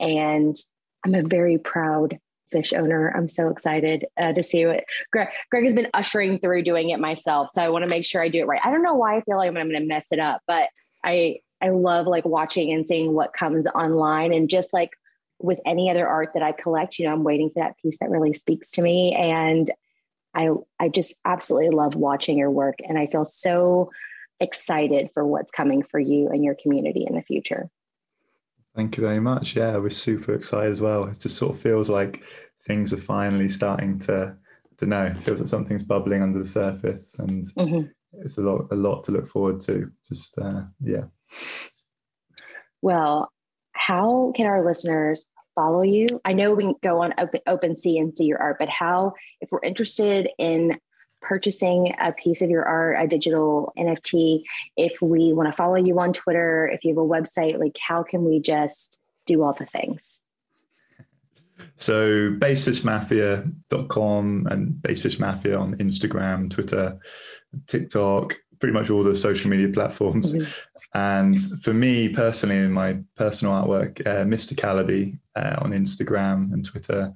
and 0.00 0.56
I'm 1.04 1.14
a 1.14 1.22
very 1.22 1.58
proud 1.58 2.18
fish 2.50 2.72
owner. 2.72 3.12
I'm 3.16 3.28
so 3.28 3.48
excited 3.48 4.06
uh, 4.20 4.32
to 4.32 4.42
see 4.42 4.66
what 4.66 4.84
Greg, 5.12 5.28
Greg 5.50 5.64
has 5.64 5.74
been 5.74 5.88
ushering 5.94 6.38
through 6.38 6.64
doing 6.64 6.90
it 6.90 6.98
myself. 6.98 7.50
So 7.52 7.62
I 7.62 7.68
want 7.68 7.84
to 7.84 7.88
make 7.88 8.04
sure 8.04 8.22
I 8.22 8.28
do 8.28 8.40
it 8.40 8.46
right. 8.46 8.60
I 8.64 8.70
don't 8.70 8.82
know 8.82 8.94
why 8.94 9.16
I 9.16 9.20
feel 9.22 9.36
like 9.36 9.48
I'm 9.48 9.54
going 9.54 9.70
to 9.70 9.80
mess 9.80 10.08
it 10.10 10.18
up, 10.18 10.42
but 10.46 10.68
I 11.04 11.38
I 11.62 11.68
love 11.70 12.06
like 12.06 12.24
watching 12.24 12.72
and 12.72 12.86
seeing 12.86 13.12
what 13.12 13.34
comes 13.34 13.66
online 13.66 14.32
and 14.32 14.48
just 14.48 14.72
like 14.72 14.90
with 15.38 15.58
any 15.66 15.90
other 15.90 16.06
art 16.06 16.30
that 16.34 16.42
I 16.42 16.52
collect, 16.52 16.98
you 16.98 17.06
know, 17.06 17.12
I'm 17.12 17.24
waiting 17.24 17.50
for 17.50 17.62
that 17.62 17.76
piece 17.78 17.98
that 17.98 18.10
really 18.10 18.34
speaks 18.34 18.70
to 18.72 18.82
me 18.82 19.14
and 19.14 19.70
I 20.34 20.50
I 20.78 20.88
just 20.88 21.14
absolutely 21.24 21.70
love 21.70 21.96
watching 21.96 22.38
your 22.38 22.50
work 22.50 22.76
and 22.86 22.98
I 22.98 23.06
feel 23.06 23.24
so 23.24 23.90
excited 24.38 25.10
for 25.12 25.26
what's 25.26 25.50
coming 25.50 25.82
for 25.82 26.00
you 26.00 26.28
and 26.28 26.42
your 26.42 26.54
community 26.54 27.04
in 27.06 27.14
the 27.14 27.22
future. 27.22 27.70
Thank 28.74 28.96
you 28.96 29.02
very 29.02 29.20
much. 29.20 29.56
Yeah, 29.56 29.76
we're 29.78 29.90
super 29.90 30.34
excited 30.34 30.70
as 30.70 30.80
well. 30.80 31.04
It 31.04 31.18
just 31.18 31.36
sort 31.36 31.54
of 31.54 31.60
feels 31.60 31.90
like 31.90 32.22
things 32.62 32.92
are 32.92 32.98
finally 32.98 33.48
starting 33.48 33.98
to, 34.00 34.36
to 34.78 34.86
know. 34.86 35.06
It 35.06 35.20
feels 35.20 35.40
like 35.40 35.48
something's 35.48 35.82
bubbling 35.82 36.22
under 36.22 36.38
the 36.38 36.44
surface, 36.44 37.16
and 37.18 37.44
mm-hmm. 37.54 37.88
it's 38.24 38.38
a 38.38 38.42
lot, 38.42 38.68
a 38.70 38.76
lot 38.76 39.02
to 39.04 39.12
look 39.12 39.26
forward 39.26 39.60
to. 39.62 39.90
Just 40.06 40.38
uh, 40.38 40.62
yeah. 40.80 41.04
Well, 42.80 43.32
how 43.72 44.32
can 44.36 44.46
our 44.46 44.64
listeners 44.64 45.26
follow 45.54 45.82
you? 45.82 46.20
I 46.24 46.32
know 46.32 46.54
we 46.54 46.64
can 46.64 46.74
go 46.82 47.02
on 47.02 47.12
Open 47.18 47.40
OpenSea 47.48 48.00
and 48.00 48.16
see 48.16 48.24
your 48.24 48.38
art, 48.38 48.56
but 48.58 48.68
how, 48.68 49.14
if 49.40 49.50
we're 49.50 49.62
interested 49.62 50.28
in 50.38 50.78
purchasing 51.20 51.94
a 52.00 52.12
piece 52.12 52.42
of 52.42 52.50
your 52.50 52.64
art, 52.64 52.96
a 52.98 53.06
digital 53.06 53.72
NFT, 53.76 54.42
if 54.76 55.00
we 55.00 55.32
want 55.32 55.48
to 55.48 55.52
follow 55.52 55.76
you 55.76 55.96
on 55.98 56.12
Twitter, 56.12 56.68
if 56.72 56.84
you 56.84 56.90
have 56.90 56.98
a 56.98 57.06
website, 57.06 57.58
like 57.58 57.76
how 57.86 58.02
can 58.02 58.24
we 58.24 58.40
just 58.40 59.00
do 59.26 59.42
all 59.42 59.52
the 59.52 59.66
things? 59.66 60.20
So 61.76 62.30
basedfishmafia.com 62.32 64.46
and 64.50 64.72
basedfishmafia 64.80 65.60
on 65.60 65.76
Instagram, 65.76 66.50
Twitter, 66.50 66.98
TikTok, 67.66 68.34
pretty 68.58 68.72
much 68.72 68.88
all 68.90 69.02
the 69.02 69.16
social 69.16 69.50
media 69.50 69.68
platforms. 69.68 70.34
Mm-hmm. 70.34 70.50
And 70.92 71.40
for 71.62 71.72
me 71.72 72.08
personally, 72.08 72.58
in 72.58 72.72
my 72.72 72.98
personal 73.14 73.54
artwork, 73.54 74.04
uh, 74.06 74.24
Mr. 74.24 74.56
Calaby 74.56 75.18
uh, 75.36 75.56
on 75.62 75.70
Instagram 75.72 76.52
and 76.52 76.64
Twitter, 76.64 77.12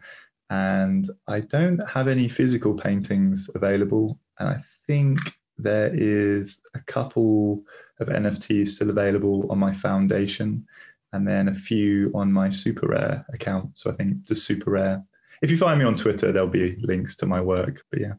and 0.50 1.08
I 1.26 1.40
don't 1.40 1.78
have 1.88 2.08
any 2.08 2.28
physical 2.28 2.74
paintings 2.74 3.50
available. 3.54 4.18
And 4.38 4.48
I 4.48 4.60
think 4.86 5.18
there 5.56 5.90
is 5.92 6.60
a 6.74 6.80
couple 6.80 7.62
of 8.00 8.08
NFTs 8.08 8.68
still 8.68 8.90
available 8.90 9.46
on 9.50 9.58
my 9.58 9.72
foundation, 9.72 10.66
and 11.12 11.26
then 11.26 11.48
a 11.48 11.54
few 11.54 12.10
on 12.14 12.32
my 12.32 12.50
super 12.50 12.88
rare 12.88 13.24
account. 13.32 13.78
So 13.78 13.90
I 13.90 13.94
think 13.94 14.26
the 14.26 14.34
super 14.34 14.72
rare. 14.72 15.04
If 15.42 15.50
you 15.50 15.56
find 15.56 15.78
me 15.78 15.84
on 15.84 15.94
Twitter, 15.96 16.32
there'll 16.32 16.48
be 16.48 16.76
links 16.82 17.16
to 17.16 17.26
my 17.26 17.40
work. 17.40 17.84
But 17.90 18.00
yeah. 18.00 18.14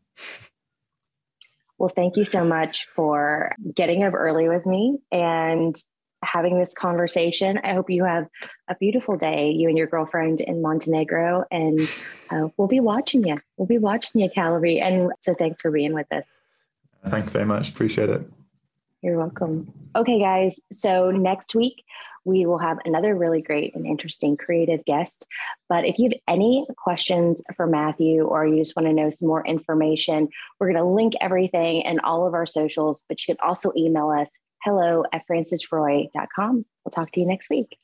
Well, 1.78 1.90
thank 1.90 2.16
you 2.16 2.24
so 2.24 2.46
much 2.46 2.86
for 2.86 3.52
getting 3.74 4.04
up 4.04 4.14
early 4.14 4.48
with 4.48 4.66
me 4.66 5.00
and 5.12 5.76
having 6.24 6.58
this 6.60 6.74
conversation. 6.74 7.60
I 7.64 7.74
hope 7.74 7.90
you 7.90 8.04
have 8.04 8.28
a 8.68 8.76
beautiful 8.76 9.18
day, 9.18 9.52
you 9.52 9.70
and 9.70 9.78
your 9.78 9.88
girlfriend 9.88 10.42
in 10.42 10.62
Montenegro, 10.62 11.46
and 11.52 11.80
uh, 12.32 12.50
we'll 12.58 12.68
be 12.68 12.80
watching 12.80 13.26
you. 13.28 13.40
We'll 13.58 13.68
be 13.68 13.78
watching 13.78 14.22
you, 14.22 14.30
Calaby. 14.30 14.80
And 14.80 15.12
so 15.20 15.34
thanks 15.34 15.62
for 15.62 15.72
being 15.72 15.94
with 15.94 16.12
us. 16.12 16.26
Thanks 17.08 17.32
very 17.32 17.46
much. 17.46 17.70
Appreciate 17.70 18.10
it. 18.10 18.22
You're 19.02 19.18
welcome. 19.18 19.72
Okay, 19.96 20.20
guys. 20.20 20.60
So 20.72 21.12
next 21.12 21.54
week, 21.54 21.84
we 22.26 22.48
will 22.48 22.58
have 22.58 22.80
another 22.86 23.16
really 23.16 23.42
great 23.42 23.76
and 23.76 23.86
interesting 23.86 24.36
creative 24.36 24.84
guest. 24.86 25.28
But 25.70 25.86
if 25.86 26.00
you 26.00 26.10
have 26.10 26.20
any 26.28 26.66
questions 26.76 27.42
for 27.56 27.68
Matthew 27.68 28.24
or 28.24 28.48
you 28.48 28.58
just 28.58 28.76
want 28.76 28.88
to 28.88 28.94
know 28.94 29.12
some 29.12 29.28
more 29.28 29.46
information, 29.46 30.28
we're 30.60 30.72
going 30.72 30.84
to 30.84 30.90
link 30.90 31.14
everything 31.22 31.86
and 31.86 32.00
all 32.02 32.26
of 32.26 32.34
our 32.34 32.48
socials, 32.48 33.04
but 33.08 33.26
you 33.26 33.36
can 33.36 33.48
also 33.48 33.72
email 33.78 34.10
us 34.10 34.32
hello 34.66 35.04
at 35.14 35.22
francisroy.com. 35.30 36.66
We'll 36.84 36.92
talk 36.92 37.12
to 37.12 37.20
you 37.20 37.28
next 37.28 37.50
week. 37.50 37.78